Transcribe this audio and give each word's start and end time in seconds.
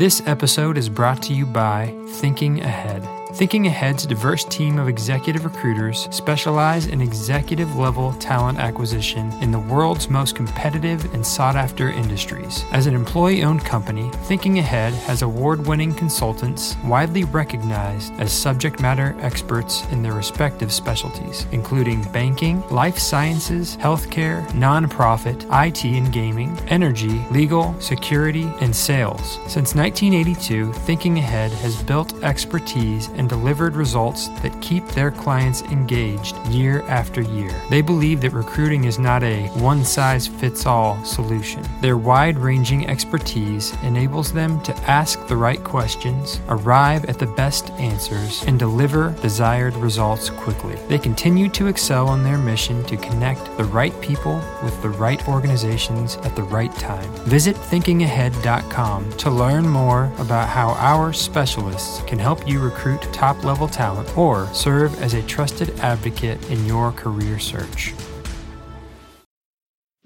This 0.00 0.22
episode 0.24 0.78
is 0.78 0.88
brought 0.88 1.22
to 1.24 1.34
you 1.34 1.44
by 1.44 1.94
Thinking 2.08 2.62
Ahead. 2.62 3.19
Thinking 3.32 3.68
Ahead's 3.68 4.06
diverse 4.06 4.44
team 4.44 4.78
of 4.78 4.88
executive 4.88 5.44
recruiters 5.44 6.08
specialize 6.10 6.88
in 6.88 7.00
executive 7.00 7.76
level 7.76 8.12
talent 8.14 8.58
acquisition 8.58 9.32
in 9.40 9.50
the 9.50 9.58
world's 9.58 10.10
most 10.10 10.34
competitive 10.34 11.14
and 11.14 11.26
sought 11.26 11.56
after 11.56 11.88
industries. 11.90 12.64
As 12.72 12.86
an 12.86 12.94
employee 12.94 13.42
owned 13.42 13.64
company, 13.64 14.10
Thinking 14.24 14.58
Ahead 14.58 14.92
has 14.92 15.22
award 15.22 15.66
winning 15.66 15.94
consultants 15.94 16.76
widely 16.84 17.24
recognized 17.24 18.12
as 18.18 18.32
subject 18.32 18.80
matter 18.80 19.16
experts 19.20 19.84
in 19.90 20.02
their 20.02 20.12
respective 20.12 20.72
specialties, 20.72 21.46
including 21.52 22.02
banking, 22.12 22.66
life 22.68 22.98
sciences, 22.98 23.76
healthcare, 23.76 24.46
nonprofit, 24.48 25.46
IT 25.64 25.84
and 25.84 26.12
gaming, 26.12 26.58
energy, 26.68 27.24
legal, 27.30 27.74
security, 27.80 28.52
and 28.60 28.74
sales. 28.74 29.38
Since 29.46 29.74
1982, 29.74 30.72
Thinking 30.72 31.18
Ahead 31.18 31.52
has 31.52 31.82
built 31.82 32.12
expertise 32.22 33.08
and 33.20 33.29
delivered 33.30 33.76
results 33.76 34.28
that 34.42 34.60
keep 34.60 34.84
their 34.88 35.12
clients 35.12 35.62
engaged 35.62 36.36
year 36.48 36.82
after 36.88 37.22
year. 37.22 37.54
They 37.70 37.80
believe 37.80 38.20
that 38.20 38.32
recruiting 38.32 38.84
is 38.84 38.98
not 38.98 39.22
a 39.22 39.46
one 39.70 39.84
size 39.84 40.26
fits 40.26 40.66
all 40.66 41.02
solution. 41.04 41.62
Their 41.80 41.96
wide 41.96 42.36
ranging 42.36 42.88
expertise 42.88 43.72
enables 43.84 44.32
them 44.32 44.60
to 44.62 44.74
ask 44.90 45.26
the 45.28 45.36
right 45.36 45.62
questions, 45.62 46.40
arrive 46.48 47.04
at 47.04 47.20
the 47.20 47.26
best 47.26 47.70
answers, 47.90 48.42
and 48.42 48.58
deliver 48.58 49.10
desired 49.22 49.76
results 49.76 50.28
quickly. 50.30 50.74
They 50.88 50.98
continue 50.98 51.48
to 51.50 51.68
excel 51.68 52.08
on 52.08 52.24
their 52.24 52.38
mission 52.38 52.82
to 52.86 52.96
connect 52.96 53.56
the 53.56 53.64
right 53.64 53.98
people 54.00 54.42
with 54.64 54.82
the 54.82 54.90
right 54.90 55.26
organizations 55.28 56.16
at 56.24 56.34
the 56.34 56.42
right 56.42 56.74
time. 56.74 57.08
Visit 57.26 57.54
thinkingahead.com 57.54 59.12
to 59.12 59.30
learn 59.30 59.68
more 59.68 60.12
about 60.18 60.48
how 60.48 60.70
our 60.74 61.12
specialists 61.12 62.02
can 62.08 62.18
help 62.18 62.48
you 62.48 62.58
recruit 62.58 63.02
top 63.12 63.44
level 63.44 63.68
talent 63.68 64.16
or 64.16 64.46
serve 64.54 65.00
as 65.02 65.14
a 65.14 65.22
trusted 65.22 65.70
advocate 65.80 66.42
in 66.50 66.64
your 66.66 66.92
career 66.92 67.38
search. 67.38 67.94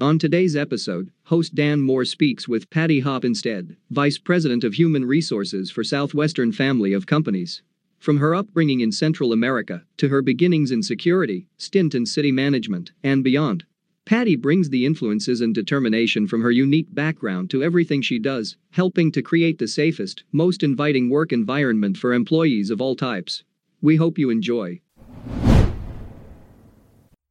On 0.01 0.19
today's 0.19 0.57
episode, 0.57 1.11
host 1.25 1.55
Dan 1.55 1.81
Moore 1.81 2.05
speaks 2.05 2.49
with 2.49 2.69
Patty 2.69 3.03
Hoppenstedt, 3.03 3.77
Vice 3.91 4.19
President 4.19 4.65
of 4.65 4.75
Human 4.75 5.05
Resources 5.05 5.71
for 5.71 5.85
Southwestern 5.85 6.51
Family 6.51 6.93
of 6.93 7.07
Companies. 7.07 7.63
From 8.01 8.19
her 8.19 8.35
upbringing 8.35 8.81
in 8.81 8.91
Central 8.91 9.33
America 9.33 9.85
to 9.99 10.09
her 10.09 10.21
beginnings 10.21 10.73
in 10.73 10.83
security, 10.83 11.47
stint 11.59 11.95
in 11.95 12.07
city 12.07 12.33
management, 12.33 12.91
and 13.03 13.23
beyond, 13.23 13.65
Patty 14.07 14.37
brings 14.37 14.69
the 14.69 14.85
influences 14.85 15.41
and 15.41 15.55
determination 15.55 16.27
from 16.27 16.43
her 16.43 16.51
unique 16.51 16.95
background 16.95 17.49
to 17.49 17.63
everything 17.63 18.03
she 18.03 18.19
does, 18.19 18.59
helping 18.73 19.11
to 19.11 19.23
create 19.23 19.59
the 19.59 19.67
safest, 19.67 20.25
most 20.31 20.63
inviting 20.63 21.09
work 21.09 21.33
environment 21.33 21.97
for 21.97 22.13
employees 22.13 22.69
of 22.69 22.83
all 22.83 22.95
types. 22.95 23.45
We 23.81 23.97
hope 23.97 24.19
you 24.19 24.29
enjoy. 24.29 24.83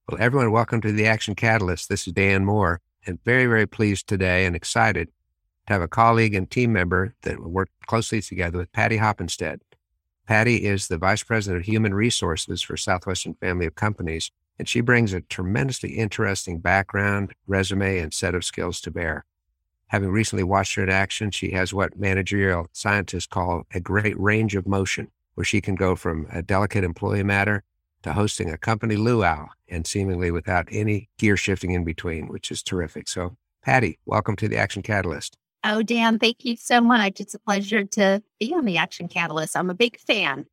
Well, 0.09 0.17
everyone, 0.17 0.51
welcome 0.51 0.81
to 0.81 0.91
the 0.91 1.05
Action 1.05 1.35
Catalyst. 1.35 1.89
This 1.89 2.07
is 2.07 2.13
Dan 2.13 2.43
Moore, 2.43 2.81
and 3.05 3.23
very, 3.23 3.45
very 3.45 3.67
pleased 3.67 4.07
today 4.07 4.43
and 4.47 4.55
excited 4.55 5.09
to 5.67 5.73
have 5.73 5.83
a 5.83 5.87
colleague 5.87 6.33
and 6.33 6.49
team 6.49 6.73
member 6.73 7.13
that 7.21 7.39
will 7.39 7.51
work 7.51 7.69
closely 7.85 8.19
together 8.19 8.57
with 8.57 8.71
Patty 8.71 8.97
Hoppenstedt. 8.97 9.59
Patty 10.25 10.65
is 10.65 10.87
the 10.87 10.97
Vice 10.97 11.21
President 11.21 11.61
of 11.61 11.67
Human 11.67 11.93
Resources 11.93 12.63
for 12.63 12.77
Southwestern 12.77 13.35
Family 13.35 13.67
of 13.67 13.75
Companies, 13.75 14.31
and 14.57 14.67
she 14.69 14.81
brings 14.81 15.13
a 15.13 15.21
tremendously 15.21 15.91
interesting 15.91 16.59
background, 16.59 17.33
resume, 17.47 17.99
and 17.99 18.13
set 18.13 18.35
of 18.35 18.45
skills 18.45 18.79
to 18.81 18.91
bear. 18.91 19.25
Having 19.87 20.09
recently 20.09 20.43
watched 20.43 20.75
her 20.75 20.83
in 20.83 20.89
action, 20.89 21.31
she 21.31 21.51
has 21.51 21.73
what 21.73 21.99
managerial 21.99 22.67
scientists 22.71 23.27
call 23.27 23.63
a 23.73 23.79
great 23.79 24.19
range 24.19 24.55
of 24.55 24.67
motion, 24.67 25.11
where 25.35 25.45
she 25.45 25.61
can 25.61 25.75
go 25.75 25.95
from 25.95 26.27
a 26.31 26.41
delicate 26.41 26.83
employee 26.83 27.23
matter 27.23 27.63
to 28.03 28.13
hosting 28.13 28.49
a 28.49 28.57
company 28.57 28.95
luau 28.95 29.47
and 29.69 29.87
seemingly 29.87 30.31
without 30.31 30.67
any 30.71 31.09
gear 31.17 31.37
shifting 31.37 31.71
in 31.71 31.83
between, 31.83 32.27
which 32.27 32.51
is 32.51 32.61
terrific. 32.61 33.07
So, 33.07 33.37
Patty, 33.61 33.99
welcome 34.05 34.35
to 34.37 34.47
the 34.47 34.57
Action 34.57 34.81
Catalyst. 34.81 35.37
Oh, 35.63 35.81
Dan, 35.81 36.19
thank 36.19 36.43
you 36.43 36.57
so 36.57 36.81
much. 36.81 37.21
It's 37.21 37.33
a 37.33 37.39
pleasure 37.39 37.85
to 37.85 38.21
be 38.39 38.53
on 38.53 38.65
the 38.65 38.77
Action 38.77 39.07
Catalyst. 39.07 39.55
I'm 39.55 39.69
a 39.69 39.75
big 39.75 39.99
fan. 39.99 40.45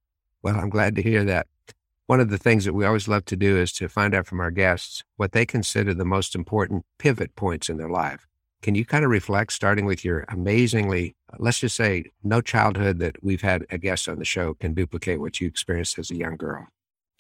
Well, 0.43 0.57
I'm 0.57 0.71
glad 0.71 0.95
to 0.97 1.03
hear 1.03 1.25
that. 1.25 1.49
One 2.11 2.19
of 2.19 2.29
the 2.29 2.39
things 2.39 2.65
that 2.65 2.73
we 2.73 2.85
always 2.85 3.07
love 3.07 3.25
to 3.27 3.37
do 3.37 3.57
is 3.57 3.73
to 3.75 3.89
find 3.89 4.17
out 4.17 4.27
from 4.27 4.41
our 4.41 4.51
guests 4.51 5.05
what 5.17 5.31
they 5.31 5.47
consider 5.47 5.95
the 5.95 6.05
most 6.05 6.35
important 6.35 6.85
pivot 6.99 7.37
points 7.37 7.69
in 7.69 7.77
their 7.77 7.89
life. 7.89 8.27
Can 8.63 8.75
you 8.75 8.85
kind 8.85 9.05
of 9.05 9.13
reflect, 9.13 9.53
starting 9.53 9.85
with 9.85 10.05
your 10.05 10.25
amazingly, 10.27 11.15
let's 11.39 11.61
just 11.61 11.77
say, 11.77 12.07
no 12.25 12.41
childhood 12.41 12.99
that 12.99 13.23
we've 13.23 13.43
had 13.43 13.65
a 13.71 13.79
guest 13.79 14.09
on 14.09 14.19
the 14.19 14.25
show 14.25 14.55
can 14.55 14.75
duplicate 14.75 15.21
what 15.21 15.41
you 15.41 15.47
experienced 15.47 16.01
as 16.01 16.11
a 16.11 16.17
young 16.17 16.37
girl? 16.37 16.67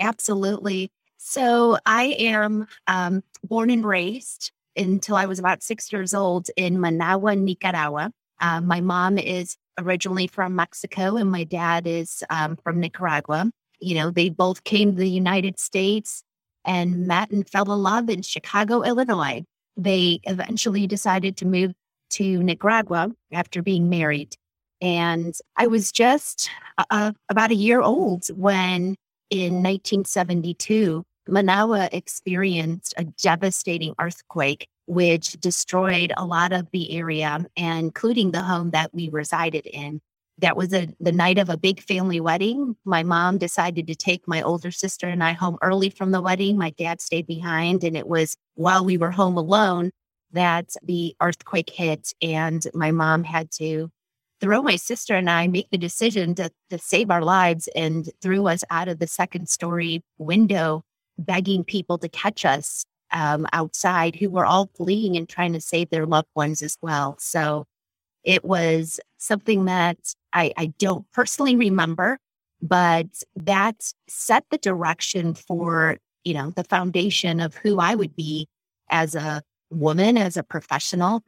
Absolutely. 0.00 0.91
So 1.19 1.79
I 1.87 2.17
am 2.19 2.67
um, 2.89 3.23
born 3.45 3.71
and 3.71 3.87
raised 3.87 4.50
until 4.77 5.15
I 5.15 5.27
was 5.27 5.39
about 5.39 5.62
six 5.62 5.93
years 5.93 6.15
old 6.15 6.49
in 6.56 6.81
Managua, 6.81 7.37
Nicaragua. 7.37 8.11
Uh, 8.41 8.61
my 8.61 8.81
mom 8.81 9.19
is 9.19 9.56
originally 9.79 10.27
from 10.27 10.56
Mexico 10.56 11.15
and 11.15 11.31
my 11.31 11.45
dad 11.45 11.87
is 11.87 12.25
um, 12.29 12.56
from 12.56 12.81
Nicaragua. 12.81 13.53
You 13.81 13.95
know, 13.97 14.11
they 14.11 14.29
both 14.29 14.65
came 14.65 14.93
to 14.93 14.99
the 14.99 15.09
United 15.09 15.59
States 15.59 16.23
and 16.65 17.07
met 17.07 17.31
and 17.31 17.49
fell 17.49 17.73
in 17.73 17.83
love 17.83 18.11
in 18.11 18.23
Chicago, 18.23 18.83
Illinois. 18.83 19.45
They 19.77 20.21
eventually 20.25 20.87
decided 20.87 21.37
to 21.39 21.47
move 21.47 21.73
to 22.11 22.43
Nicaragua 22.43 23.13
after 23.33 23.63
being 23.63 23.89
married. 23.89 24.37
And 24.81 25.35
I 25.57 25.67
was 25.67 25.93
just 25.93 26.51
uh, 26.91 27.13
about 27.29 27.51
a 27.51 27.55
year 27.55 27.81
old 27.81 28.27
when 28.29 28.97
in 29.31 29.63
1972, 29.63 31.05
Managua 31.29 31.89
experienced 31.93 32.95
a 32.97 33.05
devastating 33.05 33.95
earthquake, 34.01 34.69
which 34.87 35.33
destroyed 35.35 36.12
a 36.17 36.25
lot 36.25 36.53
of 36.53 36.67
the 36.73 36.93
area, 36.93 37.45
including 37.57 38.33
the 38.33 38.43
home 38.43 38.71
that 38.71 38.93
we 38.93 39.09
resided 39.09 39.67
in. 39.67 40.01
That 40.41 40.56
was 40.56 40.73
a, 40.73 40.89
the 41.01 41.12
night 41.12 41.39
of 41.39 41.49
a 41.49 41.56
big 41.56 41.81
family 41.81 42.21
wedding. 42.21 42.77
My 42.84 43.03
mom 43.03 43.39
decided 43.39 43.87
to 43.87 43.95
take 43.95 44.27
my 44.27 44.43
older 44.43 44.71
sister 44.71 45.06
and 45.06 45.23
I 45.23 45.33
home 45.33 45.59
early 45.62 45.91
from 45.91 46.12
the 46.12 46.23
wedding. 46.23 46.56
My 46.56 46.71
dad 46.71 47.01
stayed 47.01 47.27
behind, 47.27 47.84
and 47.84 47.97
it 47.97 48.09
was 48.09 48.37
while 48.55 48.84
we 48.84 48.97
were 48.97 49.11
home 49.11 49.37
alone 49.37 49.91
that 50.33 50.75
the 50.83 51.15
earthquake 51.21 51.71
hit, 51.71 52.12
and 52.23 52.65
my 52.73 52.91
mom 52.91 53.25
had 53.25 53.50
to 53.53 53.91
throw 54.41 54.62
my 54.62 54.77
sister 54.77 55.15
and 55.15 55.29
I 55.29 55.47
make 55.47 55.69
the 55.71 55.79
decision 55.79 56.34
to, 56.37 56.50
to 56.71 56.79
save 56.79 57.11
our 57.11 57.23
lives 57.23 57.69
and 57.77 58.09
threw 58.23 58.47
us 58.49 58.65
out 58.71 58.89
of 58.89 58.99
the 58.99 59.06
second 59.06 59.49
story 59.49 60.03
window, 60.19 60.83
begging 61.19 61.62
people 61.62 61.99
to 61.99 62.09
catch 62.09 62.45
us 62.45 62.84
um, 63.12 63.47
outside 63.53 64.17
who 64.17 64.31
were 64.31 64.47
all 64.47 64.71
fleeing 64.75 65.17
and 65.17 65.29
trying 65.29 65.53
to 65.53 65.61
save 65.61 65.91
their 65.91 66.06
loved 66.06 66.31
ones 66.34 66.62
as 66.62 66.77
well. 66.81 67.17
So 67.19 67.67
it 68.25 68.45
was 68.45 68.99
something 69.19 69.67
that 69.67 69.99
I, 70.33 70.53
I 70.57 70.67
don't 70.79 71.11
personally 71.12 71.56
remember, 71.56 72.19
but 72.62 73.06
that 73.37 73.93
set 74.09 74.44
the 74.50 74.59
direction 74.59 75.35
for, 75.35 75.99
you 76.25 76.35
know, 76.35 76.50
the 76.50 76.65
foundation 76.65 77.41
of 77.41 77.55
who 77.55 77.81
I 77.81 77.94
would 77.94 78.15
be 78.15 78.49
as 78.91 79.15
a 79.15 79.43
woman, 79.71 80.17
as 80.19 80.37
a 80.37 80.43
professional. 80.43 81.23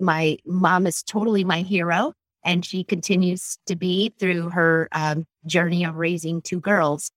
My 0.00 0.38
mom 0.44 0.86
is 0.86 1.02
totally 1.02 1.44
my 1.44 1.62
hero 1.62 2.12
and 2.44 2.64
she 2.64 2.84
continues 2.84 3.58
to 3.66 3.76
be 3.76 4.12
through 4.18 4.50
her 4.50 4.88
um, 4.92 5.24
journey 5.46 5.84
of 5.84 5.96
raising 5.96 6.42
two 6.42 6.60
girls. 6.60 7.10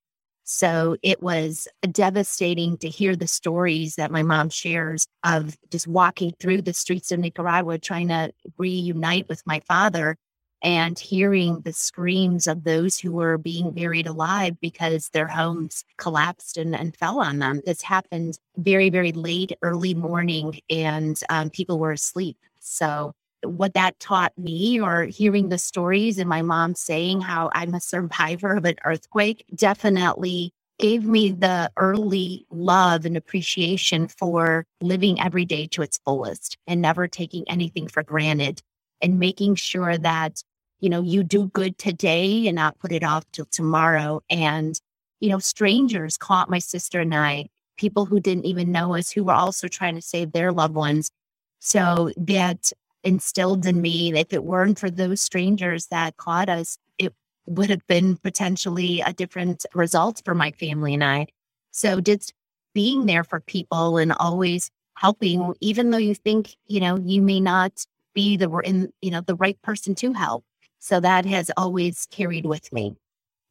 So 0.50 0.96
it 1.04 1.22
was 1.22 1.68
devastating 1.92 2.78
to 2.78 2.88
hear 2.88 3.18
the 3.18 3.28
stories 3.28 3.96
that 3.96 4.12
my 4.12 4.24
mom 4.24 4.50
shares 4.50 5.06
of 5.26 5.58
just 5.70 5.88
walking 5.88 6.34
through 6.40 6.62
the 6.62 6.74
streets 6.74 7.12
of 7.12 7.20
Nicaragua 7.20 7.78
trying 7.80 8.08
to 8.08 8.32
reunite 8.58 9.28
with 9.28 9.46
my 9.46 9.60
father 9.68 10.16
and 10.62 10.98
hearing 10.98 11.62
the 11.62 11.74
screams 11.74 12.48
of 12.48 12.64
those 12.64 12.98
who 12.98 13.12
were 13.12 13.38
being 13.38 13.72
buried 13.72 14.08
alive 14.08 14.60
because 14.60 15.10
their 15.10 15.28
homes 15.28 15.84
collapsed 15.98 16.58
and, 16.58 16.76
and 16.76 16.96
fell 16.96 17.20
on 17.20 17.40
them. 17.40 17.62
This 17.66 17.82
happened 17.82 18.40
very, 18.58 18.90
very 18.90 19.12
late, 19.12 19.52
early 19.62 19.94
morning, 19.94 20.60
and 20.70 21.20
um, 21.30 21.50
people 21.50 21.80
were 21.80 21.92
asleep. 21.92 22.38
So 22.60 23.14
what 23.44 23.74
that 23.76 24.00
taught 24.00 24.38
me 24.38 24.80
or 24.82 25.04
hearing 25.04 25.50
the 25.50 25.58
stories 25.58 26.18
and 26.18 26.28
my 26.28 26.42
mom 26.42 26.76
saying 26.76 27.22
how 27.22 27.50
I'm 27.54 27.74
a 27.74 27.82
survivor 27.82 28.56
of 28.58 28.66
an 28.66 28.76
earthquake 28.84 29.46
definitely 29.54 30.54
gave 30.80 31.06
me 31.06 31.32
the 31.32 31.72
early 31.78 32.46
love 32.52 33.06
and 33.06 33.18
appreciation 33.18 34.08
for 34.08 34.66
living 34.82 35.20
every 35.20 35.46
day 35.46 35.66
to 35.68 35.82
its 35.82 36.00
fullest 36.06 36.58
and 36.68 36.82
never 36.82 37.08
taking 37.08 37.50
anything 37.50 37.88
for 37.88 38.04
granted 38.04 38.62
and 39.02 39.20
making 39.20 39.56
sure 39.56 39.98
that, 39.98 40.44
you 40.80 40.90
know, 40.90 41.02
you 41.02 41.24
do 41.24 41.48
good 41.48 41.78
today 41.78 42.48
and 42.48 42.56
not 42.56 42.80
put 42.80 42.92
it 42.92 43.04
off 43.04 43.26
till 43.32 43.46
tomorrow. 43.46 44.22
And, 44.30 44.80
you 45.20 45.30
know, 45.30 45.40
strangers 45.40 46.18
caught 46.18 46.50
my 46.50 46.60
sister 46.60 47.02
and 47.02 47.16
I, 47.16 47.50
people 47.78 48.06
who 48.06 48.20
didn't 48.20 48.46
even 48.46 48.72
know 48.72 48.96
us, 48.96 49.12
who 49.12 49.24
were 49.24 49.34
also 49.34 49.68
trying 49.68 49.96
to 49.96 50.02
save 50.02 50.32
their 50.32 50.52
loved 50.52 50.76
ones. 50.76 51.12
So 51.60 52.12
that 52.18 52.72
instilled 53.04 53.66
in 53.66 53.82
me, 53.82 54.12
that 54.12 54.20
if 54.20 54.34
it 54.34 54.44
weren't 54.44 54.80
for 54.80 54.90
those 54.90 55.22
strangers 55.22 55.88
that 55.88 56.18
caught 56.18 56.50
us, 56.50 56.78
it 56.98 57.14
would 57.46 57.70
have 57.70 57.86
been 57.88 58.18
potentially 58.18 59.02
a 59.02 59.14
different 59.14 59.66
result 59.74 60.22
for 60.26 60.36
my 60.36 60.52
family 60.52 60.94
and 60.94 61.04
I. 61.04 61.28
So 61.72 62.02
just 62.02 62.34
being 62.74 63.06
there 63.06 63.24
for 63.24 63.40
people 63.40 63.98
and 63.98 64.12
always 64.12 64.70
helping, 64.96 65.54
even 65.62 65.92
though 65.92 65.98
you 65.98 66.16
think, 66.16 66.56
you 66.66 66.80
know, 66.80 66.98
you 66.98 67.22
may 67.22 67.40
not 67.40 67.86
be 68.18 68.36
the 68.36 68.50
in, 68.66 68.92
you 69.00 69.12
know, 69.12 69.22
the 69.22 69.36
right 69.36 69.62
person 69.62 69.94
to 69.94 70.12
help. 70.12 70.44
So 70.80 71.00
that 71.00 71.24
has 71.28 71.52
always 71.56 72.08
carried 72.10 72.48
with 72.48 72.74
me. 72.74 72.96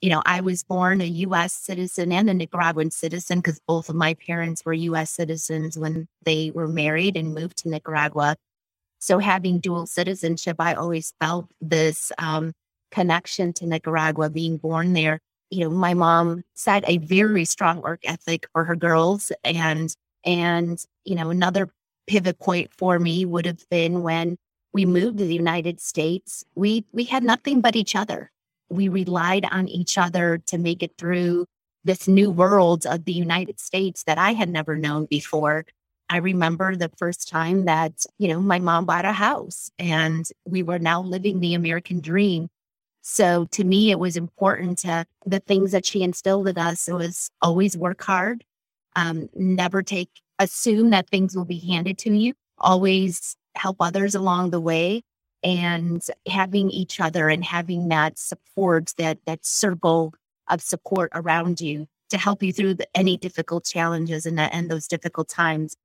You 0.01 0.11
know, 0.11 0.23
I 0.27 0.41
was 0.41 0.65
born 0.65 1.01
a 1.01 1.05
US 1.27 1.53
citizen 1.55 2.11
and 2.11 2.29
a 2.29 2.35
Nicaraguan 2.35 2.91
citizen 2.91 3.39
because 3.39 3.61
both 3.69 3.89
of 3.89 3.95
my 3.95 4.15
parents 4.15 4.65
were 4.65 4.73
US 4.73 5.13
citizens 5.13 5.79
when 5.79 6.09
they 6.25 6.51
were 6.53 6.67
married 6.67 7.17
and 7.17 7.33
moved 7.33 7.59
to 7.59 7.69
Nicaragua. 7.69 8.35
So 8.99 9.21
having 9.21 9.61
dual 9.61 9.87
citizenship, 9.87 10.57
I 10.59 10.75
always 10.75 11.15
felt 11.21 11.47
this 11.61 12.11
um, 12.19 12.53
connection 12.91 13.53
to 13.55 13.67
Nicaragua, 13.67 14.31
being 14.31 14.57
born 14.57 14.95
there. 14.95 15.21
You 15.51 15.61
know, 15.61 15.71
my 15.71 15.95
mom 15.95 16.43
set 16.55 16.83
a 16.89 16.99
very 16.99 17.45
strong 17.45 17.83
work 17.83 18.01
ethic 18.05 18.49
for 18.53 18.65
her 18.65 18.75
girls, 18.75 19.31
and 19.45 19.95
and 20.25 20.85
you 21.05 21.15
know, 21.15 21.31
another 21.31 21.71
pivot 22.09 22.41
point 22.41 22.73
for 22.77 22.99
me 22.99 23.25
would 23.25 23.47
have 23.47 23.65
been 23.71 24.03
when 24.03 24.37
we 24.77 24.85
moved 24.85 25.17
to 25.17 25.25
the 25.25 25.35
United 25.35 25.81
States. 25.81 26.45
We 26.55 26.85
we 26.93 27.05
had 27.05 27.25
nothing 27.25 27.63
but 27.63 27.77
each 27.77 27.97
other. 27.97 28.31
We 28.69 28.91
relied 28.91 29.47
on 29.51 29.69
each 29.69 29.97
other 29.97 30.37
to 30.49 30.59
make 30.59 30.83
it 30.83 30.99
through 30.99 31.47
this 31.83 32.07
new 32.07 32.31
world 32.31 32.85
of 32.85 33.07
the 33.07 33.15
United 33.15 33.59
States 33.59 34.03
that 34.05 34.19
I 34.19 34.33
had 34.35 34.51
never 34.51 34.77
known 34.77 35.07
before. 35.07 35.65
I 36.11 36.19
remember 36.19 36.77
the 36.77 36.91
first 36.99 37.27
time 37.27 37.65
that, 37.65 38.05
you 38.19 38.29
know, 38.29 38.39
my 38.39 38.59
mom 38.59 38.85
bought 38.85 39.07
a 39.07 39.13
house 39.13 39.71
and 39.79 40.29
we 40.45 40.63
were 40.63 40.79
now 40.79 41.01
living 41.01 41.41
the 41.41 41.55
American 41.55 42.01
dream. 42.01 42.49
So 43.01 43.47
to 43.53 43.65
me, 43.65 43.91
it 43.91 43.99
was 43.99 44.19
important 44.19 44.77
to 44.81 45.07
the 45.25 45.41
things 45.41 45.73
that 45.73 45.87
she 45.87 46.03
instilled 46.03 46.49
in 46.49 46.59
us. 46.59 46.87
Was 46.87 47.31
always 47.41 47.79
work 47.79 48.03
hard, 48.03 48.45
um, 48.95 49.31
never 49.35 49.83
take, 49.83 50.11
assume 50.39 50.91
that 50.91 51.09
things 51.09 51.35
will 51.35 51.47
be 51.47 51.61
handed 51.61 51.97
to 51.99 52.11
you, 52.15 52.35
always 52.59 53.37
help 53.57 53.77
others 53.81 54.15
along 54.15 54.51
the 54.51 54.61
way 54.61 55.03
and 55.43 56.03
having 56.27 56.71
each 56.71 57.01
other 57.01 57.29
and 57.29 57.45
having 57.45 57.89
that 57.89 58.19
support, 58.19 58.93
that, 58.99 59.19
that 59.27 59.45
circle 59.45 60.15
of 60.49 60.61
support 60.61 61.11
around 61.15 61.61
you 61.61 61.87
to 62.11 62.19
help 62.19 62.43
you 62.43 62.53
through 62.53 62.75
the, 62.75 62.87
any 62.97 63.17
difficult 63.17 63.65
challenges 63.65 64.27
and, 64.27 64.39
and 64.39 64.71
those 64.71 64.87
difficult 64.87 65.29
times 65.29 65.77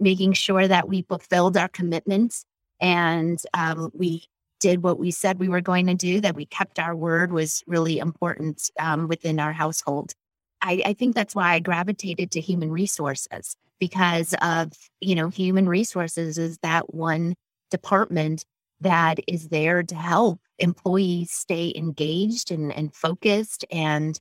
making 0.00 0.32
sure 0.32 0.66
that 0.66 0.88
we 0.88 1.02
fulfilled 1.02 1.56
our 1.56 1.68
commitments 1.68 2.44
and 2.80 3.40
um, 3.54 3.90
we 3.94 4.24
did 4.60 4.82
what 4.82 4.98
we 4.98 5.10
said 5.10 5.38
we 5.38 5.48
were 5.48 5.60
going 5.60 5.86
to 5.86 5.94
do, 5.94 6.20
that 6.20 6.34
we 6.34 6.46
kept 6.46 6.78
our 6.78 6.96
word 6.96 7.32
was 7.32 7.62
really 7.66 7.98
important 7.98 8.70
um, 8.80 9.08
within 9.08 9.38
our 9.38 9.52
household. 9.52 10.14
I, 10.62 10.82
I 10.86 10.92
think 10.94 11.14
that's 11.14 11.34
why 11.34 11.52
I 11.52 11.58
gravitated 11.58 12.30
to 12.32 12.40
human 12.40 12.70
resources 12.70 13.56
because 13.84 14.34
of, 14.40 14.72
you 15.02 15.14
know, 15.14 15.28
human 15.28 15.68
resources 15.68 16.38
is 16.38 16.56
that 16.62 16.94
one 16.94 17.34
department 17.70 18.42
that 18.80 19.18
is 19.28 19.48
there 19.48 19.82
to 19.82 19.94
help 19.94 20.40
employees 20.58 21.30
stay 21.30 21.70
engaged 21.76 22.50
and, 22.50 22.72
and 22.72 22.94
focused 22.94 23.62
and 23.70 24.18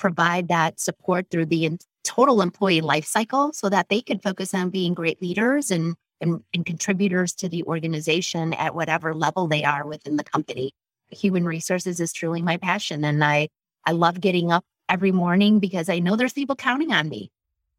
provide 0.00 0.48
that 0.48 0.80
support 0.80 1.26
through 1.30 1.46
the 1.46 1.78
total 2.02 2.42
employee 2.42 2.80
life 2.80 3.04
cycle 3.04 3.52
so 3.52 3.68
that 3.68 3.88
they 3.88 4.00
can 4.00 4.18
focus 4.18 4.52
on 4.52 4.68
being 4.68 4.94
great 4.94 5.22
leaders 5.22 5.70
and, 5.70 5.94
and, 6.20 6.40
and 6.52 6.66
contributors 6.66 7.32
to 7.34 7.48
the 7.48 7.62
organization 7.64 8.52
at 8.54 8.74
whatever 8.74 9.14
level 9.14 9.46
they 9.46 9.62
are 9.62 9.86
within 9.86 10.16
the 10.16 10.24
company. 10.24 10.72
Human 11.10 11.44
resources 11.44 12.00
is 12.00 12.12
truly 12.12 12.42
my 12.42 12.56
passion. 12.56 13.04
And 13.04 13.22
I, 13.22 13.46
I 13.86 13.92
love 13.92 14.20
getting 14.20 14.50
up 14.50 14.64
every 14.88 15.12
morning 15.12 15.60
because 15.60 15.88
I 15.88 16.00
know 16.00 16.16
there's 16.16 16.32
people 16.32 16.56
counting 16.56 16.92
on 16.92 17.08
me. 17.08 17.30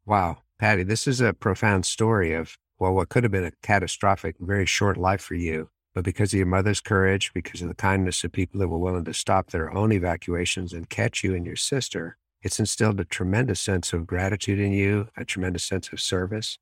Wow. 0.06 0.38
Patty, 0.58 0.84
this 0.84 1.06
is 1.06 1.20
a 1.20 1.34
profound 1.34 1.84
story 1.84 2.32
of, 2.32 2.56
well, 2.78 2.94
what 2.94 3.10
could 3.10 3.24
have 3.24 3.32
been 3.32 3.44
a 3.44 3.52
catastrophic, 3.62 4.36
very 4.40 4.64
short 4.64 4.96
life 4.96 5.20
for 5.20 5.34
you. 5.34 5.68
But 5.94 6.04
because 6.04 6.32
of 6.32 6.38
your 6.38 6.46
mother's 6.46 6.80
courage, 6.80 7.32
because 7.34 7.62
of 7.62 7.68
the 7.68 7.74
kindness 7.74 8.24
of 8.24 8.32
people 8.32 8.60
that 8.60 8.68
were 8.68 8.78
willing 8.78 9.04
to 9.04 9.14
stop 9.14 9.50
their 9.50 9.72
own 9.74 9.92
evacuations 9.92 10.72
and 10.72 10.88
catch 10.88 11.22
you 11.22 11.34
and 11.34 11.44
your 11.44 11.56
sister, 11.56 12.16
it's 12.42 12.58
instilled 12.58 13.00
a 13.00 13.04
tremendous 13.04 13.60
sense 13.60 13.92
of 13.92 14.06
gratitude 14.06 14.58
in 14.58 14.72
you, 14.72 15.08
a 15.16 15.24
tremendous 15.24 15.64
sense 15.64 15.90
of 15.92 16.00
service, 16.00 16.58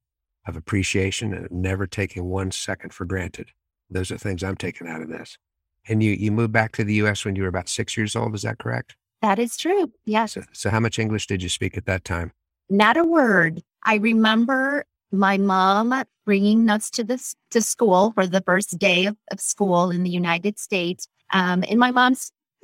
of 0.47 0.57
appreciation, 0.57 1.33
and 1.33 1.51
never 1.51 1.87
taking 1.87 2.25
one 2.27 2.51
second 2.51 2.93
for 2.93 3.05
granted. 3.05 3.51
Those 3.91 4.11
are 4.11 4.19
things 4.19 4.43
I'm 4.43 4.57
taking 4.57 4.89
out 4.89 5.03
of 5.03 5.09
this. 5.09 5.39
And 5.89 6.03
you, 6.03 6.13
you 6.13 6.33
moved 6.33 6.53
back 6.53 6.73
to 6.73 6.85
the 6.85 6.95
U.S. 6.95 7.25
when 7.25 7.37
you 7.37 7.43
were 7.43 7.49
about 7.49 7.69
six 7.69 7.97
years 7.97 8.17
old. 8.17 8.35
Is 8.35 8.43
that 8.43 8.59
correct? 8.59 8.97
That 9.21 9.39
is 9.39 9.57
true. 9.57 9.93
Yes. 10.05 10.33
So, 10.33 10.43
so 10.53 10.71
how 10.71 10.81
much 10.81 10.99
English 10.99 11.27
did 11.27 11.43
you 11.43 11.49
speak 11.49 11.77
at 11.77 11.87
that 11.87 12.05
time? 12.05 12.33
Not 12.71 12.97
a 12.97 13.05
word. 13.05 13.63
I 13.85 13.97
remember 13.97 14.85
my 15.13 15.39
mom 15.39 16.05
bringing 16.25 16.69
us 16.71 16.91
to 16.91 17.05
this 17.05 17.35
to 17.51 17.61
school 17.61 18.13
for 18.13 18.27
the 18.27 18.41
first 18.41 18.79
day 18.79 19.07
of, 19.07 19.17
of 19.31 19.41
school 19.41 19.91
in 19.91 20.03
the 20.03 20.11
United 20.11 20.59
States. 20.59 21.07
Um, 21.33 21.65
and 21.69 21.79
my 21.79 21.91
mom 21.91 22.15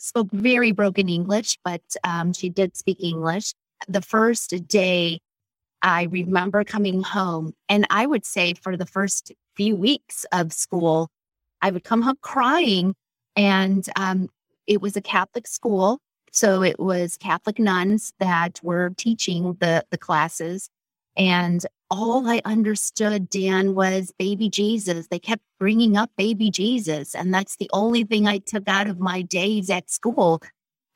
spoke 0.01 0.29
very 0.33 0.73
broken 0.73 1.09
English, 1.09 1.59
but 1.65 1.83
um, 2.05 2.33
she 2.33 2.49
did 2.49 2.77
speak 2.77 3.03
English. 3.03 3.53
The 3.89 4.03
first 4.03 4.67
day, 4.67 5.21
I 5.83 6.05
remember 6.05 6.65
coming 6.65 7.03
home, 7.03 7.55
and 7.69 7.87
I 7.91 8.07
would 8.07 8.27
say 8.27 8.55
for 8.55 8.77
the 8.77 8.87
first 8.87 9.33
few 9.57 9.77
weeks 9.77 10.27
of 10.33 10.53
school, 10.53 11.11
I 11.63 11.71
would 11.71 11.85
come 11.85 12.03
home 12.03 12.19
crying. 12.23 12.95
And 13.37 13.87
um, 13.97 14.29
it 14.67 14.81
was 14.81 14.97
a 14.97 15.01
Catholic 15.01 15.47
school. 15.47 16.01
So 16.33 16.63
it 16.63 16.79
was 16.79 17.17
Catholic 17.17 17.59
nuns 17.59 18.13
that 18.21 18.61
were 18.63 18.91
teaching 18.97 19.57
the, 19.61 19.85
the 19.91 19.99
classes. 19.99 20.69
And 21.17 21.65
all 21.91 22.29
I 22.29 22.41
understood, 22.45 23.29
Dan, 23.29 23.75
was 23.75 24.13
baby 24.19 24.49
Jesus. 24.49 25.09
They 25.09 25.19
kept 25.19 25.43
bringing 25.59 25.97
up 25.97 26.11
baby 26.17 26.51
Jesus. 26.51 27.15
And 27.15 27.35
that's 27.35 27.57
the 27.57 27.69
only 27.73 28.05
thing 28.05 28.27
I 28.29 28.39
took 28.39 28.69
out 28.69 28.87
of 28.87 29.01
my 29.01 29.23
days 29.23 29.71
at 29.71 29.91
school. 29.91 30.41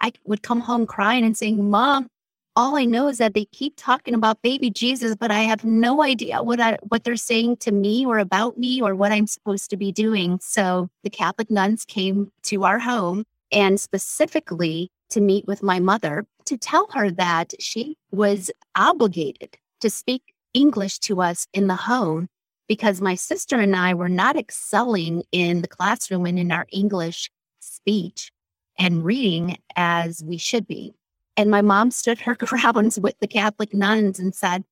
I 0.00 0.12
would 0.24 0.42
come 0.42 0.60
home 0.60 0.86
crying 0.86 1.24
and 1.24 1.36
saying, 1.36 1.68
Mom, 1.68 2.08
all 2.56 2.76
I 2.76 2.84
know 2.84 3.08
is 3.08 3.18
that 3.18 3.34
they 3.34 3.46
keep 3.46 3.74
talking 3.76 4.14
about 4.14 4.42
baby 4.42 4.70
Jesus, 4.70 5.16
but 5.16 5.32
I 5.32 5.40
have 5.40 5.64
no 5.64 6.02
idea 6.02 6.42
what 6.42 6.60
I, 6.60 6.78
what 6.82 7.02
they're 7.02 7.16
saying 7.16 7.56
to 7.58 7.72
me 7.72 8.06
or 8.06 8.18
about 8.18 8.56
me 8.56 8.80
or 8.80 8.94
what 8.94 9.10
I'm 9.10 9.26
supposed 9.26 9.70
to 9.70 9.76
be 9.76 9.90
doing. 9.90 10.38
So 10.40 10.88
the 11.02 11.10
Catholic 11.10 11.50
nuns 11.50 11.84
came 11.84 12.30
to 12.44 12.62
our 12.62 12.78
home 12.78 13.24
and 13.50 13.80
specifically 13.80 14.92
to 15.10 15.20
meet 15.20 15.46
with 15.48 15.62
my 15.62 15.80
mother 15.80 16.26
to 16.44 16.56
tell 16.56 16.88
her 16.92 17.10
that 17.10 17.54
she 17.58 17.96
was 18.12 18.52
obligated 18.76 19.56
to 19.84 19.90
speak 19.90 20.32
English 20.54 20.98
to 20.98 21.20
us 21.20 21.46
in 21.52 21.66
the 21.66 21.76
home 21.76 22.26
because 22.68 23.02
my 23.02 23.14
sister 23.14 23.60
and 23.60 23.76
I 23.76 23.92
were 23.92 24.08
not 24.08 24.34
excelling 24.34 25.24
in 25.30 25.60
the 25.60 25.68
classroom 25.68 26.24
and 26.24 26.38
in 26.38 26.50
our 26.50 26.66
English 26.72 27.30
speech 27.60 28.32
and 28.78 29.04
reading 29.04 29.58
as 29.76 30.24
we 30.24 30.38
should 30.38 30.66
be. 30.66 30.94
And 31.36 31.50
my 31.50 31.60
mom 31.60 31.90
stood 31.90 32.18
her 32.20 32.34
grounds 32.38 32.98
with 32.98 33.14
the 33.20 33.26
Catholic 33.26 33.74
nuns 33.74 34.18
and 34.18 34.34
said, 34.34 34.64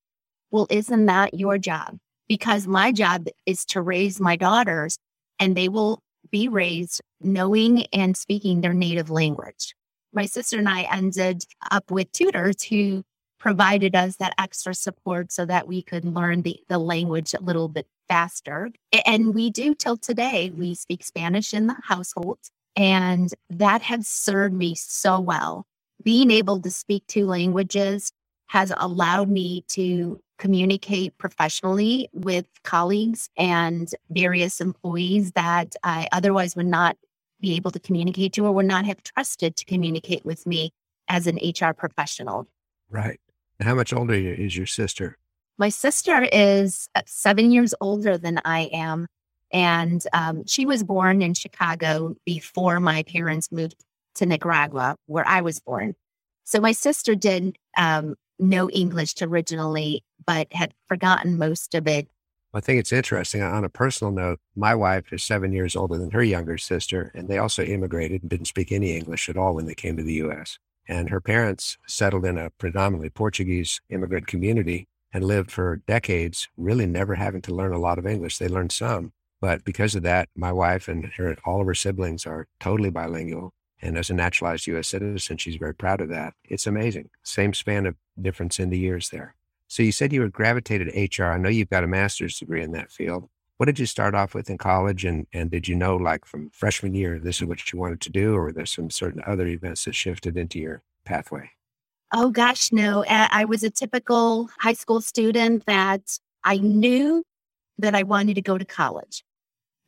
Well, 0.49 0.65
isn't 0.71 1.05
that 1.05 1.35
your 1.35 1.59
job? 1.59 1.99
Because 2.27 2.65
my 2.65 2.91
job 2.91 3.27
is 3.45 3.65
to 3.65 3.83
raise 3.83 4.19
my 4.19 4.35
daughters 4.35 4.97
and 5.39 5.55
they 5.55 5.69
will 5.69 5.99
be 6.31 6.47
raised 6.47 7.01
knowing 7.21 7.85
and 7.93 8.17
speaking 8.17 8.61
their 8.61 8.73
native 8.73 9.11
language. 9.11 9.75
My 10.11 10.25
sister 10.25 10.57
and 10.57 10.67
I 10.67 10.87
ended 10.91 11.43
up 11.69 11.91
with 11.91 12.11
tutors 12.13 12.63
who 12.63 13.03
provided 13.43 13.93
us 13.93 14.15
that 14.15 14.33
extra 14.37 14.73
support 14.73 15.29
so 15.29 15.45
that 15.45 15.67
we 15.67 15.81
could 15.81 16.05
learn 16.05 16.43
the, 16.43 16.57
the 16.69 16.77
language 16.77 17.33
a 17.33 17.41
little 17.41 17.67
bit 17.67 17.85
faster. 18.07 18.69
And 19.05 19.35
we 19.35 19.49
do 19.49 19.75
till 19.75 19.97
today. 19.97 20.49
We 20.55 20.73
speak 20.75 21.03
Spanish 21.03 21.53
in 21.53 21.67
the 21.67 21.75
household, 21.83 22.39
and 22.77 23.29
that 23.49 23.81
has 23.81 24.07
served 24.07 24.53
me 24.53 24.75
so 24.75 25.19
well. 25.19 25.65
Being 26.01 26.31
able 26.31 26.61
to 26.61 26.71
speak 26.71 27.03
two 27.07 27.25
languages 27.25 28.13
has 28.47 28.71
allowed 28.77 29.27
me 29.27 29.65
to 29.67 30.21
communicate 30.39 31.17
professionally 31.17 32.07
with 32.13 32.45
colleagues 32.63 33.29
and 33.35 33.89
various 34.09 34.61
employees 34.61 35.33
that 35.33 35.75
I 35.83 36.07
otherwise 36.13 36.55
would 36.55 36.67
not 36.67 36.95
be 37.41 37.57
able 37.57 37.71
to 37.71 37.79
communicate 37.79 38.31
to 38.33 38.45
or 38.45 38.53
would 38.53 38.67
not 38.67 38.85
have 38.85 39.03
trusted 39.03 39.57
to 39.57 39.65
communicate 39.65 40.23
with 40.23 40.47
me 40.47 40.71
as 41.09 41.27
an 41.27 41.37
HR 41.43 41.73
professional. 41.73 42.47
Right. 42.89 43.19
And 43.59 43.67
how 43.67 43.75
much 43.75 43.93
older 43.93 44.13
is 44.13 44.57
your 44.57 44.65
sister? 44.65 45.17
My 45.57 45.69
sister 45.69 46.27
is 46.31 46.89
uh, 46.95 47.01
seven 47.05 47.51
years 47.51 47.73
older 47.79 48.17
than 48.17 48.39
I 48.43 48.69
am. 48.73 49.07
And 49.51 50.03
um, 50.13 50.45
she 50.47 50.65
was 50.65 50.83
born 50.83 51.21
in 51.21 51.35
Chicago 51.35 52.15
before 52.25 52.79
my 52.79 53.03
parents 53.03 53.51
moved 53.51 53.75
to 54.15 54.25
Nicaragua, 54.25 54.95
where 55.05 55.27
I 55.27 55.41
was 55.41 55.59
born. 55.59 55.95
So 56.43 56.59
my 56.59 56.71
sister 56.71 57.15
did 57.15 57.57
um, 57.77 58.15
know 58.39 58.69
English 58.71 59.21
originally, 59.21 60.03
but 60.25 60.51
had 60.51 60.73
forgotten 60.87 61.37
most 61.37 61.75
of 61.75 61.87
it. 61.87 62.07
I 62.55 62.59
think 62.59 62.79
it's 62.79 62.91
interesting. 62.91 63.41
On 63.41 63.63
a 63.63 63.69
personal 63.69 64.11
note, 64.11 64.39
my 64.55 64.75
wife 64.75 65.11
is 65.11 65.23
seven 65.23 65.53
years 65.53 65.75
older 65.75 65.97
than 65.97 66.11
her 66.11 66.23
younger 66.23 66.57
sister, 66.57 67.11
and 67.15 67.27
they 67.27 67.39
also 67.39 67.63
immigrated 67.63 68.21
and 68.21 68.29
didn't 68.29 68.45
speak 68.45 68.71
any 68.71 68.95
English 68.95 69.27
at 69.27 69.37
all 69.37 69.55
when 69.55 69.65
they 69.65 69.73
came 69.73 69.97
to 69.97 70.03
the 70.03 70.13
U.S. 70.15 70.59
And 70.87 71.09
her 71.09 71.21
parents 71.21 71.77
settled 71.87 72.25
in 72.25 72.37
a 72.37 72.49
predominantly 72.49 73.09
Portuguese 73.09 73.81
immigrant 73.89 74.27
community 74.27 74.87
and 75.13 75.23
lived 75.23 75.51
for 75.51 75.81
decades, 75.87 76.49
really 76.57 76.85
never 76.85 77.15
having 77.15 77.41
to 77.43 77.53
learn 77.53 77.73
a 77.73 77.79
lot 77.79 77.99
of 77.99 78.05
English. 78.05 78.37
They 78.37 78.47
learned 78.47 78.71
some, 78.71 79.13
but 79.39 79.63
because 79.63 79.95
of 79.95 80.03
that, 80.03 80.29
my 80.35 80.51
wife 80.51 80.87
and 80.87 81.05
her, 81.17 81.37
all 81.45 81.61
of 81.61 81.67
her 81.67 81.75
siblings 81.75 82.25
are 82.25 82.47
totally 82.59 82.89
bilingual. 82.89 83.53
And 83.81 83.97
as 83.97 84.09
a 84.09 84.13
naturalized 84.13 84.67
U.S. 84.67 84.87
citizen, 84.87 85.37
she's 85.37 85.57
very 85.57 85.75
proud 85.75 86.01
of 86.01 86.09
that. 86.09 86.33
It's 86.45 86.65
amazing. 86.65 87.09
Same 87.23 87.53
span 87.53 87.85
of 87.85 87.95
difference 88.19 88.59
in 88.59 88.69
the 88.69 88.79
years 88.79 89.09
there. 89.09 89.35
So 89.67 89.83
you 89.83 89.91
said 89.91 90.13
you 90.13 90.21
were 90.21 90.29
gravitated 90.29 90.93
to 90.93 91.23
HR. 91.23 91.31
I 91.31 91.37
know 91.37 91.49
you've 91.49 91.69
got 91.69 91.83
a 91.83 91.87
master's 91.87 92.39
degree 92.39 92.63
in 92.63 92.71
that 92.71 92.91
field. 92.91 93.29
What 93.63 93.67
did 93.67 93.79
you 93.79 93.85
start 93.85 94.13
off 94.13 94.35
with 94.35 94.49
in 94.49 94.57
college? 94.57 95.05
And, 95.05 95.25
and 95.31 95.49
did 95.49 95.69
you 95.69 95.75
know, 95.77 95.95
like 95.95 96.25
from 96.25 96.49
freshman 96.49 96.93
year, 96.93 97.17
this 97.17 97.41
is 97.41 97.47
what 97.47 97.71
you 97.71 97.79
wanted 97.79 98.01
to 98.01 98.09
do? 98.09 98.35
Or 98.35 98.43
were 98.43 98.51
there 98.51 98.65
some 98.65 98.89
certain 98.89 99.23
other 99.25 99.47
events 99.47 99.85
that 99.85 99.95
shifted 99.95 100.35
into 100.35 100.59
your 100.59 100.83
pathway? 101.05 101.49
Oh, 102.13 102.29
gosh, 102.29 102.73
no. 102.73 103.05
I 103.07 103.45
was 103.45 103.63
a 103.63 103.69
typical 103.69 104.49
high 104.59 104.73
school 104.73 104.99
student 104.99 105.65
that 105.65 106.01
I 106.43 106.57
knew 106.57 107.23
that 107.77 107.95
I 107.95 108.03
wanted 108.03 108.33
to 108.33 108.41
go 108.41 108.57
to 108.57 108.65
college 108.65 109.23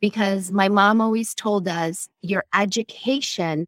because 0.00 0.50
my 0.50 0.70
mom 0.70 1.02
always 1.02 1.34
told 1.34 1.68
us 1.68 2.08
your 2.22 2.44
education 2.54 3.66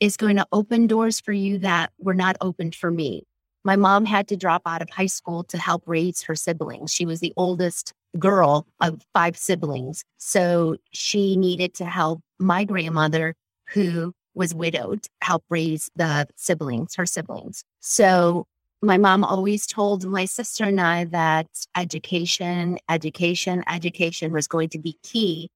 is 0.00 0.18
going 0.18 0.36
to 0.36 0.46
open 0.52 0.86
doors 0.86 1.18
for 1.18 1.32
you 1.32 1.56
that 1.60 1.92
were 1.98 2.12
not 2.12 2.36
opened 2.42 2.74
for 2.74 2.90
me. 2.90 3.22
My 3.64 3.76
mom 3.76 4.04
had 4.04 4.28
to 4.28 4.36
drop 4.36 4.60
out 4.66 4.82
of 4.82 4.90
high 4.90 5.06
school 5.06 5.44
to 5.44 5.56
help 5.56 5.84
raise 5.86 6.24
her 6.24 6.34
siblings. 6.34 6.92
She 6.92 7.06
was 7.06 7.20
the 7.20 7.32
oldest 7.38 7.94
girl 8.16 8.66
of 8.80 9.02
five 9.12 9.36
siblings. 9.36 10.04
So 10.18 10.76
she 10.92 11.36
needed 11.36 11.74
to 11.74 11.84
help 11.84 12.20
my 12.38 12.64
grandmother, 12.64 13.34
who 13.68 14.14
was 14.34 14.54
widowed, 14.54 15.06
help 15.22 15.44
raise 15.48 15.90
the 15.96 16.28
siblings, 16.36 16.94
her 16.96 17.06
siblings. 17.06 17.64
So 17.80 18.46
my 18.82 18.98
mom 18.98 19.24
always 19.24 19.66
told 19.66 20.04
my 20.04 20.26
sister 20.26 20.64
and 20.64 20.80
I 20.80 21.04
that 21.04 21.48
education, 21.74 22.78
education, 22.88 23.64
education 23.68 24.32
was 24.32 24.46
going 24.46 24.68
to 24.70 24.78
be 24.78 24.98
key. 25.02 25.50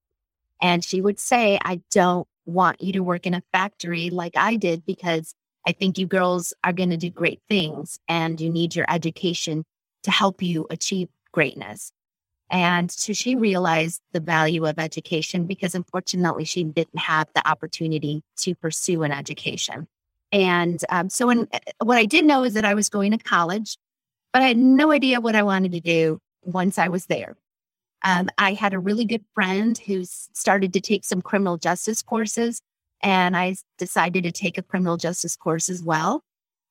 And 0.63 0.83
she 0.83 1.01
would 1.01 1.19
say, 1.19 1.59
I 1.63 1.81
don't 1.91 2.27
want 2.47 2.81
you 2.81 2.93
to 2.95 3.01
work 3.01 3.27
in 3.27 3.35
a 3.35 3.43
factory 3.53 4.11
like 4.11 4.37
I 4.37 4.57
did 4.57 4.85
because 4.87 5.35
I 5.67 5.73
think 5.73 5.99
you 5.99 6.07
girls 6.07 6.55
are 6.65 6.73
going 6.73 6.91
to 6.91 6.97
do 6.97 7.11
great 7.11 7.41
things 7.49 7.99
and 8.09 8.41
you 8.41 8.51
need 8.51 8.75
your 8.75 8.87
education 8.89 9.65
to 10.05 10.11
help 10.11 10.43
you 10.43 10.67
achieve 10.71 11.09
greatness. 11.33 11.93
And 12.51 12.91
so 12.91 13.13
she 13.13 13.37
realized 13.37 14.01
the 14.13 14.21
value 14.21 14.67
of 14.67 14.79
education 14.79 15.45
because 15.45 15.75
unfortunately 15.75 16.45
she 16.45 16.65
didn't 16.65 16.99
have 16.99 17.29
the 17.35 17.49
opportunity 17.49 18.23
to 18.39 18.55
pursue 18.57 19.03
an 19.03 19.13
education. 19.13 19.87
And 20.33 20.85
um, 20.89 21.11
so 21.11 21.29
when, 21.29 21.49
what 21.83 21.99
I 21.99 22.05
did 22.05 22.25
know 22.25 22.45
is 22.45 22.55
that 22.55 22.65
I 22.65 22.75
was 22.75 22.89
going 22.89 23.13
to 23.13 23.19
college, 23.19 23.77
but 24.33 24.43
I 24.43 24.49
had 24.49 24.59
no 24.59 24.91
idea 24.91 25.21
what 25.21 25.37
I 25.37 25.43
wanted 25.43 25.73
to 25.73 25.81
do 25.81 26.21
once 26.43 26.79
I 26.79 26.89
was 26.89 27.07
there. 27.07 27.37
Um, 28.03 28.31
I 28.39 28.55
had 28.55 28.73
a 28.73 28.79
really 28.79 29.05
good 29.05 29.25
friend 29.35 29.77
who 29.77 30.05
started 30.05 30.73
to 30.73 30.81
take 30.81 31.05
some 31.05 31.21
criminal 31.21 31.59
justice 31.59 32.03
courses, 32.03 32.63
and 33.03 33.37
I 33.37 33.57
decided 33.79 34.25
to 34.25 34.33
take 34.33 34.57
a 34.57 34.63
criminal 34.63 34.97
justice 34.97 35.37
course 35.37 35.69
as 35.69 35.83
well, 35.83 36.23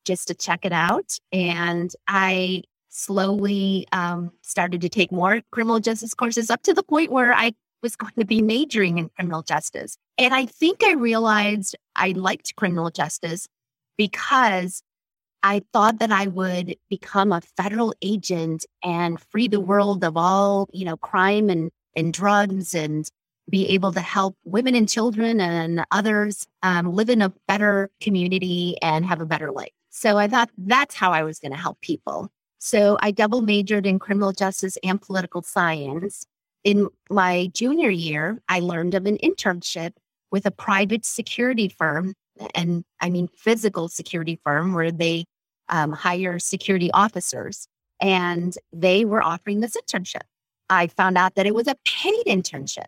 just 0.05 0.27
to 0.29 0.33
check 0.33 0.65
it 0.65 0.71
out. 0.71 1.17
And 1.31 1.91
I 2.07 2.63
slowly 2.99 3.87
um, 3.91 4.31
started 4.41 4.81
to 4.81 4.89
take 4.89 5.11
more 5.11 5.41
criminal 5.51 5.79
justice 5.79 6.13
courses 6.13 6.49
up 6.49 6.61
to 6.63 6.73
the 6.73 6.83
point 6.83 7.11
where 7.11 7.33
I 7.33 7.53
was 7.81 7.95
going 7.95 8.13
to 8.19 8.25
be 8.25 8.41
majoring 8.41 8.97
in 8.97 9.09
criminal 9.09 9.41
justice. 9.41 9.97
And 10.17 10.33
I 10.33 10.45
think 10.45 10.83
I 10.83 10.93
realized 10.93 11.75
I 11.95 12.09
liked 12.09 12.55
criminal 12.55 12.89
justice 12.89 13.47
because 13.97 14.83
I 15.41 15.61
thought 15.71 15.99
that 15.99 16.11
I 16.11 16.27
would 16.27 16.75
become 16.89 17.31
a 17.31 17.41
federal 17.55 17.93
agent 18.01 18.65
and 18.83 19.19
free 19.19 19.47
the 19.47 19.61
world 19.61 20.03
of 20.03 20.17
all, 20.17 20.67
you 20.73 20.83
know, 20.83 20.97
crime 20.97 21.49
and, 21.49 21.71
and 21.95 22.11
drugs 22.11 22.75
and 22.75 23.09
be 23.49 23.67
able 23.69 23.93
to 23.93 24.01
help 24.01 24.35
women 24.43 24.75
and 24.75 24.87
children 24.87 25.39
and 25.39 25.85
others 25.91 26.45
um, 26.61 26.93
live 26.93 27.09
in 27.09 27.21
a 27.21 27.33
better 27.47 27.89
community 28.01 28.75
and 28.81 29.05
have 29.05 29.21
a 29.21 29.25
better 29.25 29.51
life. 29.51 29.71
So 29.89 30.17
I 30.17 30.27
thought 30.27 30.49
that's 30.57 30.95
how 30.95 31.11
I 31.11 31.23
was 31.23 31.39
going 31.39 31.51
to 31.51 31.57
help 31.57 31.79
people. 31.81 32.29
So 32.59 32.97
I 33.01 33.11
double 33.11 33.41
majored 33.41 33.85
in 33.87 33.99
criminal 33.99 34.33
justice 34.33 34.77
and 34.83 35.01
political 35.01 35.41
science. 35.41 36.25
In 36.63 36.89
my 37.09 37.49
junior 37.53 37.89
year, 37.89 38.41
I 38.49 38.59
learned 38.59 38.93
of 38.93 39.05
an 39.05 39.17
internship 39.23 39.93
with 40.31 40.45
a 40.45 40.51
private 40.51 41.05
security 41.05 41.69
firm, 41.69 42.13
and 42.53 42.83
I 42.99 43.09
mean 43.09 43.29
physical 43.29 43.87
security 43.87 44.39
firm, 44.43 44.73
where 44.73 44.91
they 44.91 45.25
um, 45.69 45.93
hire 45.93 46.37
security 46.37 46.91
officers. 46.91 47.67
And 48.01 48.55
they 48.71 49.05
were 49.05 49.23
offering 49.23 49.61
this 49.61 49.75
internship. 49.75 50.21
I 50.69 50.87
found 50.87 51.17
out 51.17 51.35
that 51.35 51.45
it 51.45 51.55
was 51.55 51.67
a 51.67 51.75
paid 51.85 52.25
internship. 52.27 52.85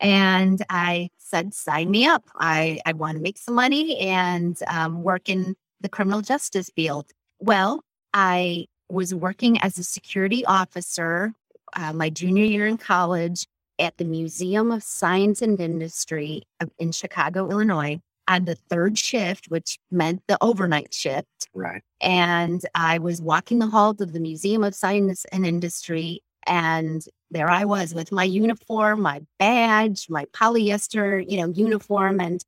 And 0.00 0.64
I 0.70 1.10
said, 1.18 1.54
sign 1.54 1.90
me 1.90 2.06
up. 2.06 2.24
I, 2.36 2.80
I 2.86 2.92
want 2.92 3.16
to 3.16 3.22
make 3.22 3.38
some 3.38 3.54
money 3.54 3.98
and 3.98 4.56
um, 4.68 5.02
work 5.02 5.28
in 5.28 5.56
the 5.80 5.88
criminal 5.88 6.22
justice 6.22 6.70
field. 6.74 7.06
Well, 7.40 7.82
I 8.14 8.66
was 8.88 9.14
working 9.14 9.60
as 9.60 9.78
a 9.78 9.84
security 9.84 10.44
officer 10.46 11.34
uh, 11.74 11.92
my 11.92 12.10
junior 12.10 12.44
year 12.44 12.66
in 12.66 12.78
college 12.78 13.46
at 13.78 13.96
the 13.98 14.04
Museum 14.04 14.72
of 14.72 14.82
Science 14.82 15.42
and 15.42 15.60
Industry 15.60 16.42
in 16.78 16.92
Chicago, 16.92 17.50
Illinois, 17.50 18.00
on 18.26 18.44
the 18.44 18.54
third 18.54 18.98
shift, 18.98 19.46
which 19.48 19.78
meant 19.90 20.22
the 20.28 20.36
overnight 20.40 20.92
shift. 20.92 21.48
Right. 21.54 21.82
And 22.00 22.60
I 22.74 22.98
was 22.98 23.22
walking 23.22 23.58
the 23.58 23.68
halls 23.68 24.00
of 24.00 24.12
the 24.12 24.20
Museum 24.20 24.64
of 24.64 24.74
Science 24.74 25.24
and 25.32 25.46
Industry. 25.46 26.22
And 26.46 27.02
there 27.30 27.50
I 27.50 27.64
was 27.64 27.94
with 27.94 28.12
my 28.12 28.24
uniform, 28.24 29.02
my 29.02 29.20
badge, 29.38 30.06
my 30.08 30.24
polyester, 30.26 31.24
you 31.28 31.38
know, 31.38 31.48
uniform. 31.48 32.20
And 32.20 32.44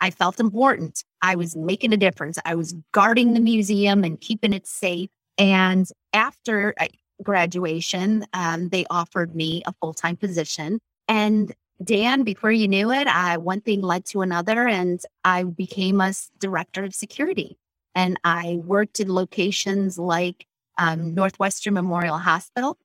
I 0.00 0.10
felt 0.10 0.40
important. 0.40 1.04
I 1.22 1.36
was 1.36 1.54
making 1.54 1.92
a 1.92 1.96
difference. 1.96 2.38
I 2.44 2.54
was 2.54 2.74
guarding 2.92 3.34
the 3.34 3.40
museum 3.40 4.04
and 4.04 4.20
keeping 4.20 4.52
it 4.52 4.66
safe. 4.66 5.10
And 5.38 5.86
after 6.12 6.74
uh, 6.78 6.88
graduation, 7.22 8.26
um, 8.32 8.68
they 8.68 8.84
offered 8.90 9.34
me 9.34 9.62
a 9.66 9.72
full 9.80 9.94
time 9.94 10.16
position. 10.16 10.80
And 11.08 11.52
Dan, 11.82 12.22
before 12.22 12.52
you 12.52 12.68
knew 12.68 12.92
it, 12.92 13.06
I, 13.08 13.36
one 13.38 13.60
thing 13.60 13.80
led 13.82 14.04
to 14.06 14.20
another, 14.20 14.68
and 14.68 15.00
I 15.24 15.44
became 15.44 16.00
a 16.00 16.12
director 16.38 16.84
of 16.84 16.94
security. 16.94 17.58
And 17.94 18.18
I 18.24 18.60
worked 18.64 19.00
in 19.00 19.12
locations 19.12 19.98
like 19.98 20.46
um, 20.78 21.14
Northwestern 21.14 21.74
Memorial 21.74 22.18
Hospital, 22.18 22.78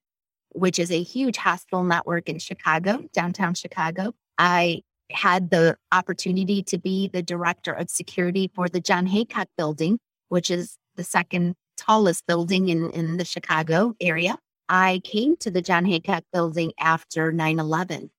which 0.53 0.79
is 0.79 0.91
a 0.91 1.01
huge 1.01 1.37
hospital 1.37 1.83
network 1.83 2.27
in 2.27 2.39
Chicago, 2.39 3.03
downtown 3.13 3.53
Chicago. 3.53 4.13
I 4.37 4.81
had 5.11 5.49
the 5.51 5.77
opportunity 5.91 6.63
to 6.63 6.77
be 6.77 7.07
the 7.07 7.21
director 7.21 7.71
of 7.71 7.89
security 7.89 8.51
for 8.53 8.67
the 8.67 8.81
John 8.81 9.05
Hancock 9.05 9.47
building, 9.57 9.99
which 10.29 10.51
is 10.51 10.77
the 10.95 11.03
second 11.03 11.55
tallest 11.77 12.25
building 12.27 12.69
in, 12.69 12.89
in 12.91 13.17
the 13.17 13.25
Chicago 13.25 13.95
area. 14.01 14.37
I 14.69 15.01
came 15.03 15.37
to 15.37 15.51
the 15.51 15.61
John 15.61 15.85
Hancock 15.85 16.23
building 16.33 16.73
after 16.79 17.31
9 17.31 17.59
11 17.59 18.11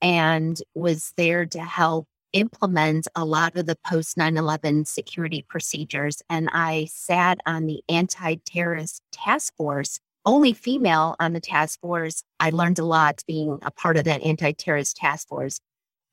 and 0.00 0.60
was 0.74 1.12
there 1.16 1.46
to 1.46 1.60
help 1.60 2.08
implement 2.32 3.06
a 3.14 3.24
lot 3.24 3.56
of 3.56 3.66
the 3.66 3.76
post 3.86 4.16
9 4.16 4.36
11 4.36 4.84
security 4.86 5.44
procedures. 5.48 6.22
And 6.28 6.48
I 6.52 6.86
sat 6.90 7.38
on 7.46 7.66
the 7.66 7.82
anti 7.88 8.36
terrorist 8.44 9.02
task 9.12 9.54
force, 9.56 10.00
only 10.24 10.52
female 10.52 11.14
on 11.20 11.32
the 11.32 11.40
task 11.40 11.80
force. 11.80 12.22
I 12.40 12.50
learned 12.50 12.78
a 12.78 12.84
lot 12.84 13.22
being 13.26 13.58
a 13.62 13.70
part 13.70 13.96
of 13.96 14.04
that 14.04 14.22
anti 14.22 14.52
terrorist 14.52 14.96
task 14.96 15.28
force. 15.28 15.60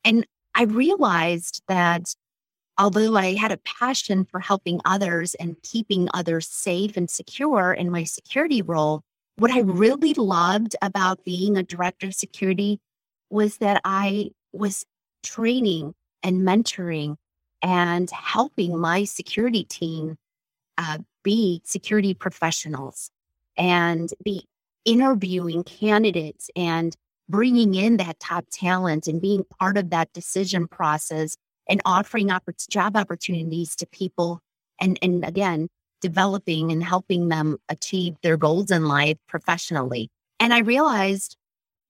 And 0.04 0.26
I 0.56 0.64
realized 0.64 1.62
that 1.68 2.14
although 2.80 3.18
I 3.18 3.36
had 3.36 3.52
a 3.52 3.58
passion 3.58 4.26
for 4.26 4.40
helping 4.40 4.80
others 4.86 5.36
and 5.36 5.62
keeping 5.62 6.08
others 6.14 6.48
safe 6.48 6.96
and 6.96 7.10
secure 7.10 7.74
in 7.74 7.92
my 7.92 8.06
security 8.06 8.62
role, 8.62 9.04
what 9.36 9.52
I 9.52 9.60
really 9.60 10.14
loved 10.14 10.76
about 10.82 11.26
being 11.26 11.58
a 11.58 11.64
director 11.64 12.08
of 12.08 12.16
security 12.16 12.80
was 13.30 13.58
that 13.58 13.82
I 13.84 14.32
was 14.54 14.86
training 15.24 15.94
and 16.24 16.42
mentoring 16.42 17.18
and 17.62 18.10
helping 18.10 18.80
my 18.80 19.04
security 19.04 19.66
team 19.66 20.16
uh, 20.78 21.00
be 21.24 21.62
security 21.66 22.14
professionals 22.14 23.12
and 23.58 24.10
be 24.24 24.46
interviewing 24.86 25.64
candidates 25.64 26.50
and 26.56 26.96
bringing 27.28 27.76
in 27.76 27.98
that 27.98 28.20
top 28.20 28.46
talent 28.52 29.08
and 29.08 29.22
being 29.22 29.44
part 29.60 29.78
of 29.78 29.90
that 29.90 30.12
decision 30.14 30.68
process 30.68 31.36
and 31.70 31.82
offering 31.86 32.30
oppor- 32.30 32.68
job 32.68 32.98
opportunities 32.98 33.76
to 33.78 33.86
people 33.88 34.42
and 34.82 35.00
and 35.02 35.24
again 35.24 35.70
developing 36.02 36.72
and 36.72 36.84
helping 36.84 37.28
them 37.28 37.58
achieve 37.68 38.16
their 38.24 38.38
goals 38.38 38.72
in 38.72 38.86
life 38.86 39.18
professionally. 39.28 40.10
And 40.40 40.54
i 40.54 40.60
realized 40.60 41.38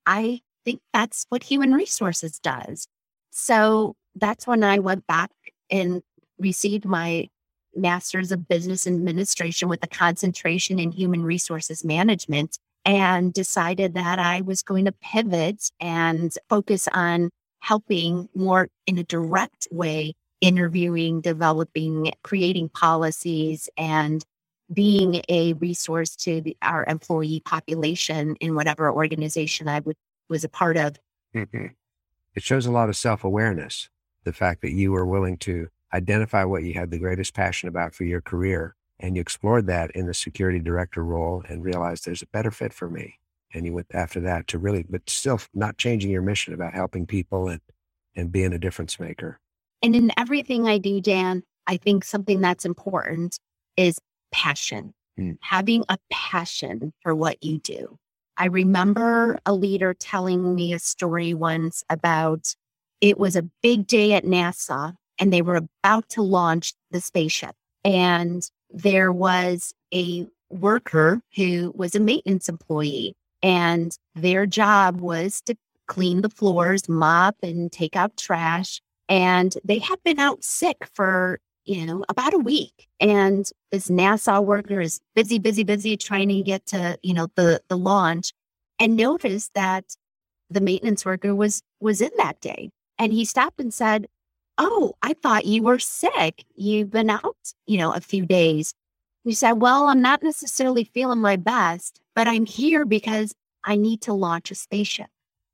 i 0.05 0.41
think 0.65 0.81
that's 0.93 1.25
what 1.29 1.43
human 1.43 1.73
resources 1.73 2.39
does. 2.39 2.87
So 3.31 3.95
that's 4.15 4.45
when 4.45 4.63
i 4.63 4.79
went 4.79 5.07
back 5.07 5.31
and 5.71 6.01
received 6.39 6.85
my 6.85 7.27
master's 7.75 8.31
of 8.31 8.47
business 8.47 8.87
administration 8.87 9.69
with 9.69 9.83
a 9.83 9.87
concentration 9.87 10.79
in 10.79 10.91
human 10.91 11.23
resources 11.23 11.85
management 11.85 12.57
and 12.85 13.33
decided 13.33 13.93
that 13.93 14.19
I 14.19 14.41
was 14.41 14.63
going 14.63 14.85
to 14.85 14.91
pivot 14.91 15.69
and 15.79 16.33
focus 16.49 16.87
on 16.93 17.29
helping 17.59 18.29
more 18.35 18.69
in 18.87 18.97
a 18.97 19.03
direct 19.03 19.67
way, 19.71 20.13
interviewing, 20.41 21.21
developing, 21.21 22.11
creating 22.23 22.69
policies, 22.69 23.69
and 23.77 24.23
being 24.71 25.21
a 25.29 25.53
resource 25.53 26.15
to 26.15 26.41
the, 26.41 26.55
our 26.61 26.85
employee 26.87 27.41
population 27.43 28.35
in 28.35 28.55
whatever 28.55 28.91
organization 28.91 29.67
I 29.67 29.79
would, 29.79 29.95
was 30.29 30.43
a 30.43 30.49
part 30.49 30.77
of. 30.77 30.97
Mm-hmm. 31.35 31.67
It 32.35 32.43
shows 32.43 32.65
a 32.65 32.71
lot 32.71 32.89
of 32.89 32.95
self 32.95 33.23
awareness, 33.23 33.89
the 34.23 34.33
fact 34.33 34.61
that 34.61 34.71
you 34.71 34.91
were 34.91 35.05
willing 35.05 35.37
to 35.37 35.69
identify 35.93 36.43
what 36.43 36.63
you 36.63 36.73
had 36.73 36.91
the 36.91 36.99
greatest 36.99 37.33
passion 37.33 37.67
about 37.67 37.95
for 37.95 38.03
your 38.03 38.21
career 38.21 38.75
and 38.99 39.15
you 39.15 39.21
explored 39.21 39.65
that 39.67 39.91
in 39.91 40.07
the 40.07 40.13
security 40.13 40.59
director 40.59 41.03
role 41.03 41.43
and 41.47 41.63
realized 41.63 42.05
there's 42.05 42.21
a 42.21 42.27
better 42.27 42.51
fit 42.51 42.73
for 42.73 42.89
me. 42.89 43.19
And 43.53 43.65
you 43.65 43.73
went 43.73 43.87
after 43.93 44.19
that 44.21 44.47
to 44.47 44.59
really, 44.59 44.85
but 44.87 45.09
still 45.09 45.39
not 45.53 45.77
changing 45.77 46.11
your 46.11 46.21
mission 46.21 46.53
about 46.53 46.73
helping 46.73 47.05
people 47.05 47.47
and, 47.47 47.61
and 48.15 48.31
being 48.31 48.53
a 48.53 48.59
difference 48.59 48.99
maker. 48.99 49.39
And 49.81 49.95
in 49.95 50.11
everything 50.17 50.67
I 50.67 50.77
do, 50.77 51.01
Dan, 51.01 51.43
I 51.67 51.77
think 51.77 52.03
something 52.03 52.41
that's 52.41 52.65
important 52.65 53.39
is 53.77 53.99
passion, 54.31 54.93
mm. 55.19 55.37
having 55.41 55.83
a 55.89 55.97
passion 56.11 56.93
for 57.01 57.15
what 57.15 57.43
you 57.43 57.59
do. 57.59 57.97
I 58.37 58.45
remember 58.45 59.39
a 59.45 59.53
leader 59.53 59.93
telling 59.93 60.55
me 60.55 60.73
a 60.73 60.79
story 60.79 61.33
once 61.33 61.83
about 61.89 62.55
it 63.01 63.17
was 63.17 63.35
a 63.35 63.49
big 63.61 63.87
day 63.87 64.13
at 64.13 64.25
NASA 64.25 64.95
and 65.19 65.31
they 65.33 65.41
were 65.41 65.55
about 65.55 66.07
to 66.09 66.21
launch 66.21 66.73
the 66.91 67.01
spaceship. 67.01 67.55
And 67.83 68.49
there 68.69 69.11
was 69.11 69.73
a 69.93 70.27
worker 70.49 71.21
who 71.35 71.73
was 71.75 71.95
a 71.95 71.99
maintenance 71.99 72.49
employee, 72.49 73.15
and 73.41 73.97
their 74.15 74.45
job 74.45 75.01
was 75.01 75.41
to 75.41 75.55
clean 75.87 76.21
the 76.21 76.29
floors, 76.29 76.87
mop, 76.87 77.35
and 77.41 77.71
take 77.71 77.95
out 77.95 78.15
trash. 78.17 78.81
And 79.07 79.53
they 79.63 79.79
had 79.79 80.01
been 80.03 80.19
out 80.19 80.43
sick 80.43 80.87
for, 80.93 81.39
you 81.65 81.85
know, 81.85 82.05
about 82.09 82.33
a 82.33 82.39
week. 82.39 82.87
And 82.99 83.49
this 83.71 83.89
NASA 83.89 84.43
worker 84.43 84.81
is 84.81 84.99
busy, 85.15 85.39
busy, 85.39 85.63
busy 85.63 85.97
trying 85.97 86.29
to 86.29 86.41
get 86.43 86.65
to, 86.67 86.97
you 87.01 87.13
know, 87.13 87.27
the, 87.35 87.61
the 87.69 87.77
launch 87.77 88.33
and 88.79 88.95
noticed 88.95 89.53
that 89.55 89.85
the 90.49 90.61
maintenance 90.61 91.05
worker 91.05 91.35
was 91.35 91.61
was 91.79 92.01
in 92.01 92.11
that 92.17 92.39
day. 92.41 92.69
And 92.97 93.13
he 93.13 93.25
stopped 93.25 93.59
and 93.59 93.73
said, 93.73 94.07
Oh, 94.57 94.93
I 95.01 95.13
thought 95.13 95.45
you 95.45 95.63
were 95.63 95.79
sick. 95.79 96.43
You've 96.55 96.91
been 96.91 97.09
out, 97.09 97.37
you 97.65 97.77
know, 97.77 97.93
a 97.93 98.01
few 98.01 98.25
days. 98.25 98.73
You 99.29 99.35
said, 99.35 99.61
Well, 99.61 99.89
I'm 99.89 100.01
not 100.01 100.23
necessarily 100.23 100.83
feeling 100.83 101.19
my 101.19 101.35
best, 101.35 102.01
but 102.15 102.27
I'm 102.27 102.47
here 102.47 102.83
because 102.83 103.35
I 103.63 103.75
need 103.75 104.01
to 104.01 104.13
launch 104.13 104.49
a 104.49 104.55
spaceship. 104.55 105.05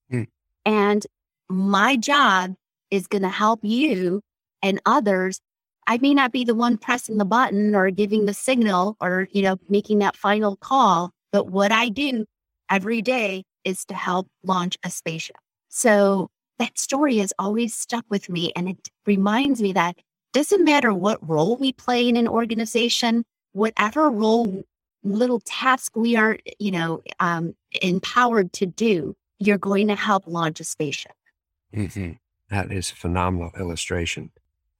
Mm. 0.10 0.28
And 0.66 1.06
my 1.50 1.98
job 1.98 2.56
is 2.90 3.08
going 3.08 3.24
to 3.24 3.30
help 3.30 3.60
you 3.64 4.22
and 4.62 4.82
others. 4.86 5.42
I 5.88 5.98
may 5.98 6.14
not 6.14 6.32
be 6.32 6.46
the 6.46 6.56
one 6.56 6.78
pressing 6.78 7.18
the 7.18 7.26
button 7.26 7.76
or 7.76 7.92
giving 7.92 8.28
the 8.28 8.34
signal 8.34 8.96
or, 9.02 9.28
you 9.32 9.42
know, 9.42 9.58
making 9.68 10.00
that 10.00 10.16
final 10.16 10.56
call, 10.56 11.12
but 11.34 11.50
what 11.50 11.74
I 11.74 11.90
do 11.90 12.24
every 12.72 13.02
day 13.02 13.44
is 13.66 13.84
to 13.88 13.94
help 13.94 14.30
launch 14.42 14.78
a 14.86 14.90
spaceship. 14.90 15.36
So 15.68 16.30
that 16.60 16.80
story 16.80 17.18
has 17.18 17.34
always 17.38 17.76
stuck 17.76 18.06
with 18.08 18.30
me. 18.30 18.54
And 18.56 18.70
it 18.70 18.88
reminds 19.06 19.62
me 19.62 19.74
that 19.74 19.98
doesn't 20.32 20.64
matter 20.64 20.94
what 20.94 21.28
role 21.28 21.58
we 21.58 21.74
play 21.74 22.08
in 22.08 22.16
an 22.16 22.30
organization, 22.30 23.26
whatever 23.56 24.10
role, 24.10 24.63
little 25.02 25.39
task 25.39 25.96
we 25.96 26.18
are, 26.18 26.38
you 26.60 26.72
know, 26.72 27.02
um, 27.22 27.56
empowered 27.82 28.52
to 28.52 28.65
do, 28.65 29.15
you're 29.39 29.58
going 29.58 29.88
to 29.88 29.96
help 29.96 30.24
launch 30.28 30.60
a 30.60 30.65
spaceship. 30.65 31.13
Mm-hmm. 31.74 32.13
That 32.50 32.72
is 32.72 32.91
a 32.91 32.96
phenomenal 32.96 33.52
illustration. 33.58 34.32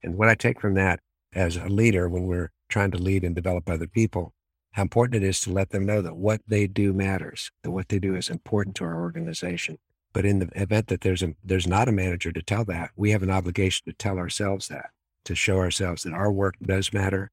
And 0.02 0.16
what 0.16 0.28
I 0.28 0.34
take 0.34 0.60
from 0.60 0.74
that 0.74 1.00
as 1.34 1.56
a 1.56 1.68
leader 1.68 2.08
when 2.08 2.24
we're 2.24 2.50
trying 2.68 2.90
to 2.90 2.98
lead 2.98 3.24
and 3.24 3.34
develop 3.34 3.68
other 3.68 3.86
people, 3.86 4.34
how 4.72 4.82
important 4.82 5.24
it 5.24 5.26
is 5.26 5.40
to 5.40 5.52
let 5.52 5.70
them 5.70 5.86
know 5.86 6.02
that 6.02 6.16
what 6.16 6.42
they 6.46 6.66
do 6.66 6.92
matters, 6.92 7.50
that 7.62 7.70
what 7.70 7.88
they 7.88 7.98
do 7.98 8.14
is 8.14 8.28
important 8.28 8.76
to 8.76 8.84
our 8.84 9.00
organization. 9.00 9.78
But 10.12 10.26
in 10.26 10.38
the 10.38 10.50
event 10.54 10.88
that 10.88 11.00
there's 11.00 11.22
a, 11.22 11.34
there's 11.42 11.66
not 11.66 11.88
a 11.88 11.92
manager 11.92 12.30
to 12.30 12.42
tell 12.42 12.64
that, 12.66 12.90
we 12.94 13.10
have 13.12 13.22
an 13.22 13.30
obligation 13.30 13.84
to 13.86 13.94
tell 13.94 14.18
ourselves 14.18 14.68
that, 14.68 14.90
to 15.24 15.34
show 15.34 15.58
ourselves 15.58 16.02
that 16.02 16.12
our 16.12 16.30
work 16.30 16.56
does 16.62 16.92
matter 16.92 17.30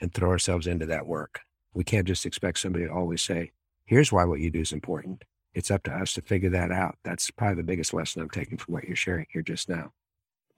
and 0.00 0.12
throw 0.12 0.30
ourselves 0.30 0.66
into 0.66 0.86
that 0.86 1.06
work. 1.06 1.40
We 1.74 1.84
can't 1.84 2.06
just 2.06 2.26
expect 2.26 2.58
somebody 2.58 2.86
to 2.86 2.92
always 2.92 3.22
say, 3.22 3.52
here's 3.84 4.12
why 4.12 4.24
what 4.24 4.40
you 4.40 4.50
do 4.50 4.60
is 4.60 4.72
important. 4.72 5.24
It's 5.54 5.70
up 5.70 5.82
to 5.84 5.92
us 5.92 6.12
to 6.14 6.22
figure 6.22 6.50
that 6.50 6.70
out. 6.70 6.96
That's 7.04 7.30
probably 7.30 7.56
the 7.56 7.62
biggest 7.62 7.94
lesson 7.94 8.22
I'm 8.22 8.30
taking 8.30 8.58
from 8.58 8.74
what 8.74 8.84
you're 8.84 8.96
sharing 8.96 9.26
here 9.30 9.42
just 9.42 9.68
now. 9.68 9.92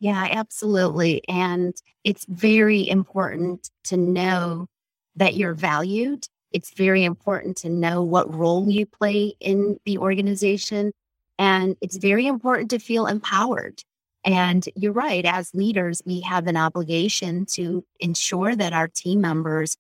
Yeah, 0.00 0.28
absolutely. 0.30 1.22
And 1.28 1.74
it's 2.04 2.24
very 2.28 2.88
important 2.88 3.70
to 3.84 3.96
know 3.96 4.68
that 5.16 5.34
you're 5.34 5.54
valued. 5.54 6.26
It's 6.52 6.70
very 6.70 7.04
important 7.04 7.56
to 7.58 7.68
know 7.68 8.02
what 8.02 8.32
role 8.32 8.70
you 8.70 8.86
play 8.86 9.34
in 9.40 9.78
the 9.84 9.98
organization 9.98 10.92
and 11.38 11.76
it's 11.80 11.96
very 11.96 12.26
important 12.26 12.70
to 12.70 12.78
feel 12.78 13.06
empowered. 13.06 13.82
And 14.24 14.68
you're 14.74 14.92
right, 14.92 15.24
as 15.24 15.54
leaders, 15.54 16.02
we 16.04 16.20
have 16.20 16.46
an 16.46 16.56
obligation 16.56 17.46
to 17.52 17.84
ensure 18.00 18.56
that 18.56 18.72
our 18.72 18.88
team 18.88 19.20
members 19.20 19.76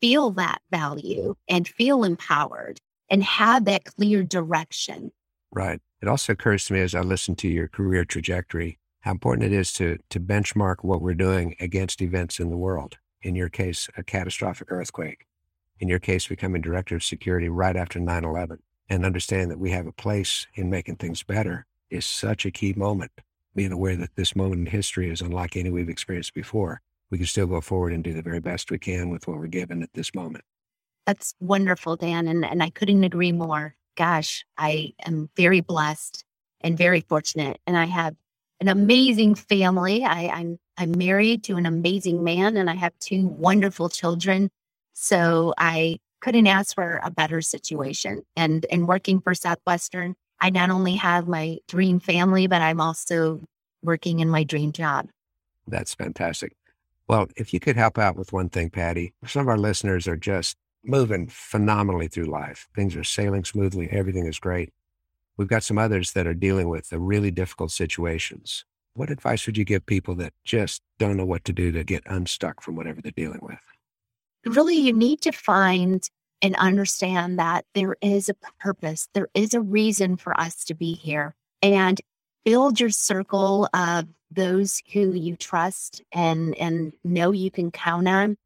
feel 0.00 0.30
that 0.32 0.60
value 0.70 1.34
and 1.48 1.68
feel 1.68 2.04
empowered 2.04 2.80
and 3.08 3.22
have 3.22 3.64
that 3.66 3.84
clear 3.84 4.22
direction. 4.22 5.12
Right. 5.52 5.80
It 6.02 6.08
also 6.08 6.32
occurs 6.32 6.64
to 6.66 6.72
me 6.72 6.80
as 6.80 6.94
I 6.94 7.00
listen 7.00 7.36
to 7.36 7.48
your 7.48 7.68
career 7.68 8.04
trajectory 8.04 8.78
how 9.00 9.10
important 9.10 9.52
it 9.52 9.52
is 9.52 9.70
to, 9.74 9.98
to 10.08 10.18
benchmark 10.18 10.76
what 10.80 11.02
we're 11.02 11.12
doing 11.12 11.54
against 11.60 12.00
events 12.00 12.40
in 12.40 12.48
the 12.48 12.56
world. 12.56 12.96
In 13.20 13.34
your 13.34 13.50
case, 13.50 13.88
a 13.98 14.02
catastrophic 14.02 14.68
earthquake. 14.70 15.26
In 15.78 15.88
your 15.88 15.98
case, 15.98 16.26
becoming 16.26 16.62
director 16.62 16.96
of 16.96 17.04
security 17.04 17.50
right 17.50 17.76
after 17.76 18.00
9 18.00 18.24
11 18.24 18.60
and 18.88 19.04
understand 19.04 19.50
that 19.50 19.58
we 19.58 19.70
have 19.72 19.86
a 19.86 19.92
place 19.92 20.46
in 20.54 20.70
making 20.70 20.96
things 20.96 21.22
better 21.22 21.66
is 21.90 22.06
such 22.06 22.46
a 22.46 22.50
key 22.50 22.72
moment. 22.72 23.12
Being 23.54 23.72
aware 23.72 23.96
that 23.96 24.16
this 24.16 24.34
moment 24.34 24.60
in 24.60 24.66
history 24.66 25.10
is 25.10 25.20
unlike 25.20 25.56
any 25.56 25.70
we've 25.70 25.88
experienced 25.88 26.34
before, 26.34 26.80
we 27.10 27.18
can 27.18 27.26
still 27.26 27.46
go 27.46 27.60
forward 27.60 27.92
and 27.92 28.02
do 28.02 28.12
the 28.12 28.22
very 28.22 28.40
best 28.40 28.70
we 28.70 28.78
can 28.78 29.10
with 29.10 29.28
what 29.28 29.38
we're 29.38 29.46
given 29.46 29.82
at 29.82 29.92
this 29.94 30.14
moment. 30.14 30.44
That's 31.06 31.34
wonderful, 31.38 31.96
Dan. 31.96 32.26
And, 32.26 32.44
and 32.44 32.62
I 32.62 32.70
couldn't 32.70 33.04
agree 33.04 33.32
more. 33.32 33.76
Gosh, 33.96 34.44
I 34.58 34.94
am 35.04 35.30
very 35.36 35.60
blessed 35.60 36.24
and 36.60 36.76
very 36.76 37.00
fortunate. 37.00 37.60
And 37.66 37.76
I 37.76 37.84
have 37.84 38.16
an 38.60 38.68
amazing 38.68 39.34
family. 39.34 40.04
I, 40.04 40.28
I'm 40.28 40.58
I'm 40.76 40.92
married 40.96 41.44
to 41.44 41.56
an 41.56 41.66
amazing 41.66 42.24
man 42.24 42.56
and 42.56 42.68
I 42.68 42.74
have 42.74 42.98
two 42.98 43.26
wonderful 43.28 43.88
children. 43.88 44.50
So 44.94 45.54
I 45.58 45.98
couldn't 46.20 46.46
ask 46.46 46.74
for 46.74 47.00
a 47.04 47.10
better 47.10 47.40
situation. 47.42 48.22
And 48.34 48.66
and 48.70 48.88
working 48.88 49.20
for 49.20 49.34
Southwestern, 49.34 50.16
I 50.40 50.50
not 50.50 50.70
only 50.70 50.96
have 50.96 51.28
my 51.28 51.58
dream 51.68 52.00
family, 52.00 52.46
but 52.46 52.62
I'm 52.62 52.80
also 52.80 53.40
working 53.82 54.20
in 54.20 54.28
my 54.28 54.44
dream 54.44 54.72
job. 54.72 55.08
That's 55.66 55.94
fantastic. 55.94 56.56
Well, 57.08 57.28
if 57.36 57.52
you 57.52 57.60
could 57.60 57.76
help 57.76 57.98
out 57.98 58.16
with 58.16 58.32
one 58.32 58.48
thing, 58.48 58.70
Patty, 58.70 59.14
some 59.26 59.42
of 59.42 59.48
our 59.48 59.58
listeners 59.58 60.08
are 60.08 60.16
just 60.16 60.56
moving 60.82 61.28
phenomenally 61.28 62.08
through 62.08 62.26
life. 62.26 62.68
Things 62.74 62.96
are 62.96 63.04
sailing 63.04 63.44
smoothly. 63.44 63.88
Everything 63.90 64.26
is 64.26 64.38
great. 64.38 64.72
We've 65.36 65.48
got 65.48 65.64
some 65.64 65.78
others 65.78 66.12
that 66.12 66.26
are 66.26 66.34
dealing 66.34 66.68
with 66.68 66.90
the 66.90 66.98
really 66.98 67.30
difficult 67.30 67.72
situations. 67.72 68.64
What 68.94 69.10
advice 69.10 69.46
would 69.46 69.58
you 69.58 69.64
give 69.64 69.84
people 69.86 70.14
that 70.16 70.32
just 70.44 70.82
don't 70.98 71.16
know 71.16 71.26
what 71.26 71.44
to 71.46 71.52
do 71.52 71.72
to 71.72 71.82
get 71.82 72.04
unstuck 72.06 72.62
from 72.62 72.76
whatever 72.76 73.00
they're 73.02 73.12
dealing 73.16 73.40
with? 73.42 73.58
Really, 74.46 74.76
you 74.76 74.92
need 74.92 75.20
to 75.22 75.32
find 75.32 76.08
and 76.44 76.54
understand 76.56 77.38
that 77.38 77.64
there 77.72 77.96
is 78.02 78.28
a 78.28 78.34
purpose, 78.60 79.08
there 79.14 79.28
is 79.32 79.54
a 79.54 79.62
reason 79.62 80.14
for 80.14 80.38
us 80.38 80.62
to 80.62 80.74
be 80.74 80.92
here. 80.92 81.34
And 81.62 81.98
build 82.44 82.78
your 82.78 82.90
circle 82.90 83.66
of 83.72 84.08
those 84.30 84.82
who 84.92 85.14
you 85.14 85.36
trust 85.36 86.02
and, 86.12 86.54
and 86.56 86.92
know 87.02 87.32
you 87.32 87.50
can 87.50 87.70
count 87.70 88.06
on, 88.06 88.36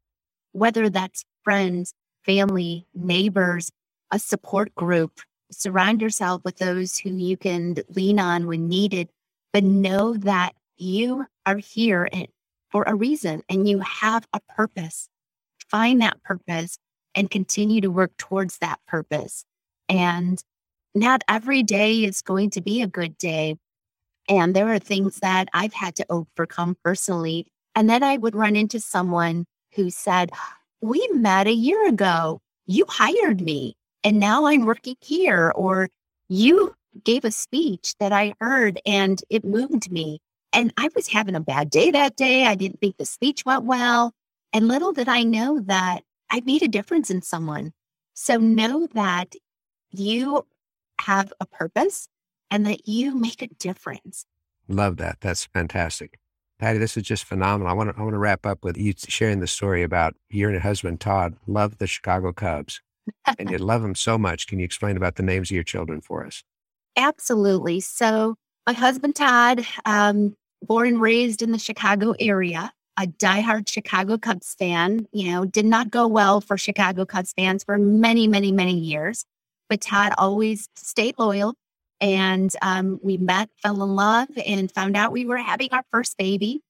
whether 0.53 0.89
that's 0.89 1.25
friends, 1.43 1.93
family, 2.23 2.87
neighbors, 2.95 3.69
a 4.11 4.17
support 4.17 4.73
group. 4.75 5.19
Surround 5.51 6.01
yourself 6.01 6.41
with 6.45 6.57
those 6.57 6.97
who 6.97 7.09
you 7.09 7.35
can 7.35 7.75
lean 7.89 8.17
on 8.17 8.47
when 8.47 8.69
needed, 8.69 9.09
but 9.51 9.65
know 9.65 10.13
that 10.13 10.53
you 10.77 11.25
are 11.45 11.57
here 11.57 12.07
for 12.69 12.83
a 12.87 12.95
reason 12.95 13.43
and 13.49 13.67
you 13.67 13.79
have 13.79 14.25
a 14.31 14.39
purpose. 14.55 15.09
Find 15.69 16.01
that 16.01 16.23
purpose 16.23 16.79
and 17.15 17.29
continue 17.29 17.81
to 17.81 17.91
work 17.91 18.11
towards 18.17 18.57
that 18.59 18.79
purpose. 18.87 19.45
And 19.87 20.41
not 20.95 21.23
every 21.27 21.63
day 21.63 22.03
is 22.03 22.21
going 22.21 22.49
to 22.51 22.61
be 22.61 22.81
a 22.81 22.87
good 22.87 23.17
day. 23.17 23.57
And 24.27 24.55
there 24.55 24.71
are 24.71 24.79
things 24.79 25.19
that 25.19 25.49
I've 25.53 25.73
had 25.73 25.95
to 25.95 26.05
overcome 26.09 26.77
personally. 26.83 27.47
And 27.75 27.89
then 27.89 28.03
I 28.03 28.17
would 28.17 28.35
run 28.35 28.55
into 28.55 28.79
someone 28.79 29.45
who 29.75 29.89
said, 29.89 30.31
We 30.81 31.07
met 31.13 31.47
a 31.47 31.53
year 31.53 31.87
ago. 31.87 32.41
You 32.65 32.85
hired 32.87 33.41
me, 33.41 33.75
and 34.03 34.19
now 34.19 34.45
I'm 34.45 34.65
working 34.65 34.95
here. 35.01 35.51
Or 35.55 35.89
you 36.27 36.75
gave 37.03 37.25
a 37.25 37.31
speech 37.31 37.95
that 37.99 38.11
I 38.11 38.33
heard 38.39 38.79
and 38.85 39.21
it 39.29 39.43
moved 39.43 39.91
me. 39.91 40.19
And 40.53 40.73
I 40.77 40.89
was 40.95 41.07
having 41.07 41.35
a 41.35 41.39
bad 41.39 41.69
day 41.69 41.91
that 41.91 42.15
day. 42.15 42.45
I 42.45 42.55
didn't 42.55 42.79
think 42.79 42.97
the 42.97 43.05
speech 43.05 43.45
went 43.45 43.63
well. 43.63 44.13
And 44.53 44.67
little 44.67 44.93
did 44.93 45.07
I 45.07 45.23
know 45.23 45.59
that 45.61 46.03
I 46.29 46.41
made 46.41 46.63
a 46.63 46.67
difference 46.67 47.09
in 47.09 47.21
someone. 47.21 47.73
So 48.13 48.37
know 48.37 48.87
that 48.93 49.33
you 49.91 50.45
have 51.01 51.33
a 51.39 51.45
purpose 51.45 52.09
and 52.51 52.65
that 52.65 52.87
you 52.87 53.15
make 53.15 53.41
a 53.41 53.47
difference. 53.47 54.25
Love 54.67 54.97
that. 54.97 55.17
That's 55.21 55.45
fantastic. 55.45 56.19
Patty, 56.59 56.77
this 56.77 56.97
is 56.97 57.03
just 57.03 57.23
phenomenal. 57.23 57.71
I 57.71 57.73
want 57.73 57.89
to 57.89 57.99
I 57.99 58.03
want 58.03 58.13
to 58.13 58.19
wrap 58.19 58.45
up 58.45 58.63
with 58.63 58.77
you 58.77 58.93
sharing 58.97 59.39
the 59.39 59.47
story 59.47 59.81
about 59.81 60.15
you 60.29 60.45
and 60.47 60.53
your 60.53 60.61
husband 60.61 60.99
Todd 60.99 61.35
love 61.47 61.77
the 61.77 61.87
Chicago 61.87 62.33
Cubs, 62.33 62.81
and 63.37 63.49
you 63.49 63.57
love 63.59 63.81
them 63.81 63.95
so 63.95 64.17
much. 64.17 64.45
Can 64.45 64.59
you 64.59 64.65
explain 64.65 64.97
about 64.97 65.15
the 65.15 65.23
names 65.23 65.49
of 65.49 65.55
your 65.55 65.63
children 65.63 66.01
for 66.01 66.25
us? 66.25 66.43
Absolutely. 66.97 67.79
So 67.79 68.35
my 68.67 68.73
husband 68.73 69.15
Todd, 69.15 69.65
um, 69.85 70.35
born 70.61 70.87
and 70.89 71.01
raised 71.01 71.41
in 71.41 71.53
the 71.53 71.59
Chicago 71.59 72.13
area, 72.19 72.73
a 72.99 73.07
diehard 73.07 73.67
Chicago 73.69 74.17
Cubs 74.17 74.55
fan. 74.59 75.07
You 75.11 75.31
know, 75.31 75.45
did 75.45 75.65
not 75.65 75.89
go 75.89 76.05
well 76.05 76.41
for 76.41 76.57
Chicago 76.57 77.05
Cubs 77.05 77.33
fans 77.33 77.63
for 77.63 77.77
many, 77.77 78.27
many, 78.27 78.51
many 78.51 78.77
years, 78.77 79.25
but 79.69 79.81
Todd 79.81 80.13
always 80.17 80.67
stayed 80.75 81.15
loyal 81.17 81.55
and 82.01 82.51
um, 82.61 82.99
we 83.01 83.17
met, 83.17 83.49
fell 83.61 83.83
in 83.83 83.95
love, 83.95 84.29
and 84.45 84.71
found 84.71 84.95
out 84.95 85.11
we 85.11 85.25
were 85.25 85.37
having 85.37 85.69
our 85.71 85.83
first 85.91 86.17
baby. 86.17 86.61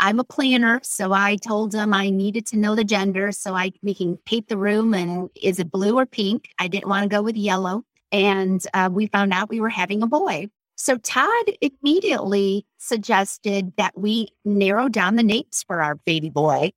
I'm 0.00 0.18
a 0.18 0.24
planner, 0.24 0.80
so 0.82 1.12
I 1.12 1.36
told 1.36 1.72
him 1.74 1.94
I 1.94 2.10
needed 2.10 2.46
to 2.46 2.56
know 2.56 2.74
the 2.74 2.82
gender 2.82 3.30
so 3.30 3.54
I 3.54 3.72
we 3.82 3.94
can 3.94 4.16
paint 4.26 4.48
the 4.48 4.56
room 4.56 4.94
and 4.94 5.30
is 5.40 5.60
it 5.60 5.70
blue 5.70 5.98
or 5.98 6.06
pink? 6.06 6.48
I 6.58 6.66
didn't 6.66 6.88
want 6.88 7.04
to 7.04 7.08
go 7.08 7.22
with 7.22 7.36
yellow, 7.36 7.84
and 8.10 8.64
uh, 8.74 8.88
we 8.92 9.06
found 9.06 9.32
out 9.32 9.48
we 9.48 9.60
were 9.60 9.68
having 9.68 10.02
a 10.02 10.08
boy. 10.08 10.48
So 10.76 10.96
Todd 10.98 11.52
immediately 11.60 12.66
suggested 12.78 13.72
that 13.76 13.96
we 13.96 14.28
narrow 14.44 14.88
down 14.88 15.16
the 15.16 15.22
names 15.22 15.64
for 15.66 15.80
our 15.82 15.96
baby 15.96 16.30
boy. 16.30 16.72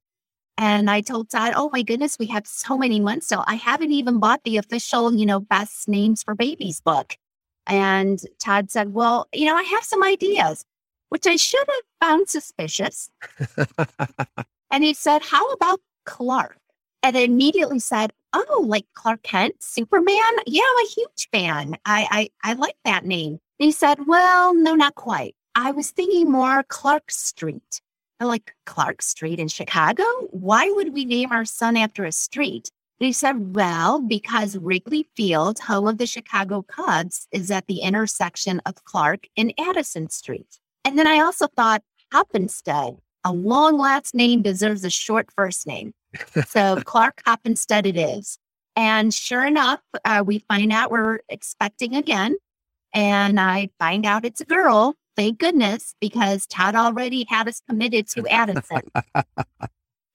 And 0.58 0.89
I 0.89 1.01
told 1.01 1.29
Todd, 1.29 1.53
oh 1.55 1.69
my 1.73 1.81
goodness, 1.81 2.17
we 2.17 2.27
have 2.27 2.47
so 2.47 2.77
many 2.77 2.99
months 2.99 3.27
still. 3.27 3.43
I 3.47 3.55
haven't 3.55 3.91
even 3.91 4.19
bought 4.19 4.43
the 4.43 4.58
official, 4.58 5.13
you 5.13 5.25
know, 5.25 5.39
best 5.39 5.88
names 5.88 6.23
for 6.23 6.34
babies 6.34 6.79
book. 6.81 7.17
And 7.67 8.19
Todd 8.39 8.71
said, 8.71 8.93
Well, 8.93 9.27
you 9.34 9.45
know, 9.45 9.55
I 9.55 9.63
have 9.63 9.84
some 9.84 10.03
ideas, 10.03 10.63
which 11.10 11.27
I 11.27 11.36
should 11.36 11.65
have 11.67 12.10
found 12.10 12.29
suspicious. 12.29 13.10
and 14.71 14.84
he 14.84 14.93
said, 14.93 15.23
How 15.23 15.49
about 15.51 15.81
Clark? 16.05 16.58
And 17.03 17.17
I 17.17 17.21
immediately 17.21 17.79
said, 17.79 18.12
Oh, 18.34 18.63
like 18.65 18.86
Clark 18.93 19.23
Kent, 19.23 19.55
Superman? 19.62 20.15
Yeah, 20.45 20.62
I'm 20.63 20.86
a 20.86 20.89
huge 20.89 21.29
fan. 21.31 21.77
I, 21.86 22.29
I, 22.43 22.51
I 22.51 22.53
like 22.53 22.75
that 22.86 23.05
name. 23.05 23.39
And 23.60 23.65
he 23.68 23.72
said, 23.72 24.08
Well, 24.08 24.54
no, 24.54 24.76
not 24.76 24.96
quite. 24.96 25.36
I 25.56 25.72
was 25.72 25.91
thinking 25.91 26.30
more 26.32 26.63
Clark 26.63 27.12
Street. 27.12 27.82
I'm 28.20 28.28
like, 28.28 28.54
Clark 28.65 29.02
Street 29.02 29.39
in 29.39 29.48
Chicago? 29.48 30.04
Why 30.32 30.70
would 30.70 30.94
we 30.94 31.06
name 31.06 31.32
our 31.32 31.46
son 31.46 31.76
after 31.76 32.06
a 32.06 32.12
street? 32.12 32.70
He 33.00 33.12
said, 33.12 33.56
well, 33.56 34.00
because 34.00 34.58
Wrigley 34.58 35.10
Field, 35.15 35.60
home 35.60 35.88
of 35.88 35.98
the 35.98 36.06
Chicago 36.06 36.62
Cubs, 36.62 37.28
is 37.32 37.52
at 37.52 37.68
the 37.68 37.80
intersection 37.80 38.62
of 38.65 38.84
Clark 38.86 39.28
and 39.36 39.54
Addison 39.60 40.10
Street. 40.10 40.60
And 40.86 40.98
then 40.98 41.08
I 41.08 41.20
also 41.20 41.48
thought 41.48 41.84
Hoppenstedt, 42.13 42.98
a 43.26 43.34
long 43.34 43.78
last 43.78 44.15
name 44.15 44.41
deserves 44.41 44.86
a 44.86 44.89
short 44.89 45.30
first 45.36 45.68
name. 45.68 45.94
so 46.48 46.82
Clark 46.86 47.22
Hoppenstedt 47.28 47.86
it 47.86 47.98
is. 47.98 48.38
And 48.78 49.13
sure 49.13 49.46
enough, 49.46 49.82
uh, 50.06 50.24
we 50.26 50.39
find 50.39 50.72
out 50.72 50.91
we're 50.91 51.20
expecting 51.28 51.96
again. 51.96 52.38
And 52.95 53.39
I 53.39 53.69
find 53.77 54.05
out 54.05 54.25
it's 54.25 54.41
a 54.41 54.45
girl. 54.45 54.95
Thank 55.15 55.39
goodness, 55.39 55.93
because 56.01 56.47
Todd 56.47 56.75
already 56.75 57.25
had 57.29 57.47
us 57.47 57.62
committed 57.69 58.08
to 58.10 58.27
Addison. 58.27 58.81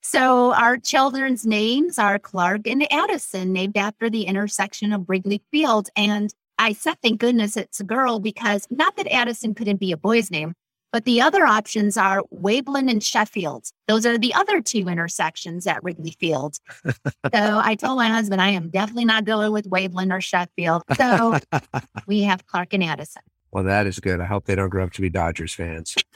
So 0.03 0.55
our 0.55 0.79
children's 0.79 1.45
names 1.45 1.99
are 1.99 2.19
Clark 2.19 2.67
and 2.67 2.91
Addison, 2.91 3.53
named 3.53 3.77
after 3.77 4.09
the 4.09 4.23
intersection 4.23 4.93
of 4.95 5.05
Wrigley 5.09 5.43
Field. 5.51 5.91
And 5.95 6.33
I 6.59 6.73
said, 6.73 6.97
thank 7.03 7.21
goodness 7.21 7.57
it's 7.57 7.81
a 7.81 7.85
girl 7.85 8.19
because 8.19 8.67
not 8.71 8.97
that 8.97 9.07
Addison 9.13 9.55
couldn't 9.55 9.77
be 9.77 9.93
a 9.93 9.99
boy's 9.99 10.31
name, 10.31 10.55
but 10.93 11.05
the 11.05 11.21
other 11.21 11.45
options 11.45 11.97
are 11.97 12.23
Waveland 12.35 12.91
and 12.91 13.03
Sheffield. 13.03 13.67
Those 13.87 14.07
are 14.07 14.19
the 14.19 14.35
other 14.35 14.61
two 14.61 14.89
intersections 14.89 15.67
at 15.67 15.83
Wrigley 15.83 16.17
Field. 16.19 16.59
so 16.85 16.91
I 17.33 17.75
told 17.77 17.99
my 17.99 18.09
husband, 18.09 18.41
I 18.41 18.51
am 18.51 18.71
definitely 18.71 19.05
not 19.05 19.25
going 19.25 19.53
with 19.53 19.69
Waveland 19.71 20.13
or 20.13 20.21
Sheffield. 20.21 20.83
So 20.97 21.39
we 22.07 22.23
have 22.23 22.47
Clark 22.47 22.75
and 22.75 22.85
Addison. 22.85 23.23
Well, 23.53 23.65
that 23.65 23.87
is 23.87 23.99
good. 23.99 24.21
I 24.21 24.27
hope 24.27 24.45
they 24.45 24.55
don't 24.55 24.69
grow 24.69 24.85
up 24.85 24.93
to 24.93 25.01
be 25.01 25.11
Dodgers 25.11 25.55
fans. 25.55 25.97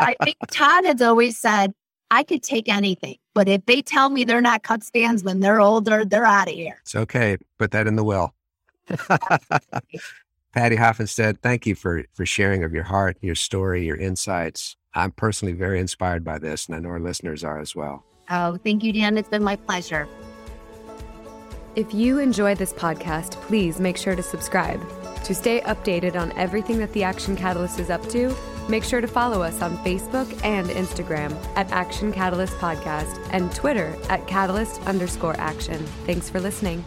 I 0.00 0.14
think 0.22 0.36
Todd 0.50 0.84
has 0.84 1.02
always 1.02 1.38
said, 1.38 1.72
I 2.10 2.22
could 2.22 2.42
take 2.42 2.68
anything. 2.68 3.16
But 3.34 3.48
if 3.48 3.66
they 3.66 3.82
tell 3.82 4.08
me 4.08 4.24
they're 4.24 4.40
not 4.40 4.62
Cubs 4.62 4.90
fans 4.90 5.22
when 5.22 5.40
they're 5.40 5.60
older, 5.60 6.04
they're 6.04 6.24
out 6.24 6.48
of 6.48 6.54
here. 6.54 6.78
It's 6.82 6.94
okay. 6.94 7.36
Put 7.58 7.72
that 7.72 7.86
in 7.86 7.96
the 7.96 8.04
will. 8.04 8.34
Patty 10.52 10.76
Hoppenstedt, 10.76 11.38
thank 11.42 11.66
you 11.66 11.74
for 11.74 12.04
for 12.14 12.24
sharing 12.24 12.64
of 12.64 12.72
your 12.72 12.84
heart, 12.84 13.18
your 13.20 13.34
story, 13.34 13.84
your 13.84 13.96
insights. 13.96 14.76
I'm 14.94 15.12
personally 15.12 15.52
very 15.54 15.78
inspired 15.78 16.24
by 16.24 16.38
this, 16.38 16.66
and 16.66 16.74
I 16.74 16.78
know 16.80 16.88
our 16.88 17.00
listeners 17.00 17.44
are 17.44 17.60
as 17.60 17.76
well. 17.76 18.04
Oh, 18.30 18.56
thank 18.56 18.82
you, 18.82 18.92
Dan. 18.92 19.16
It's 19.18 19.28
been 19.28 19.44
my 19.44 19.56
pleasure. 19.56 20.08
If 21.76 21.94
you 21.94 22.18
enjoy 22.18 22.54
this 22.54 22.72
podcast, 22.72 23.32
please 23.42 23.78
make 23.78 23.96
sure 23.96 24.16
to 24.16 24.22
subscribe. 24.22 24.80
To 25.24 25.34
stay 25.34 25.60
updated 25.60 26.16
on 26.16 26.32
everything 26.32 26.78
that 26.78 26.92
the 26.92 27.04
Action 27.04 27.36
Catalyst 27.36 27.78
is 27.78 27.90
up 27.90 28.06
to, 28.08 28.34
make 28.68 28.82
sure 28.82 29.00
to 29.00 29.06
follow 29.06 29.42
us 29.42 29.62
on 29.62 29.76
Facebook 29.78 30.28
and 30.44 30.68
Instagram 30.70 31.36
at 31.56 31.70
Action 31.70 32.12
Catalyst 32.12 32.54
Podcast 32.54 33.16
and 33.30 33.54
Twitter 33.54 33.94
at 34.08 34.26
Catalyst 34.26 34.80
underscore 34.86 35.38
action. 35.38 35.78
Thanks 36.06 36.28
for 36.28 36.40
listening. 36.40 36.84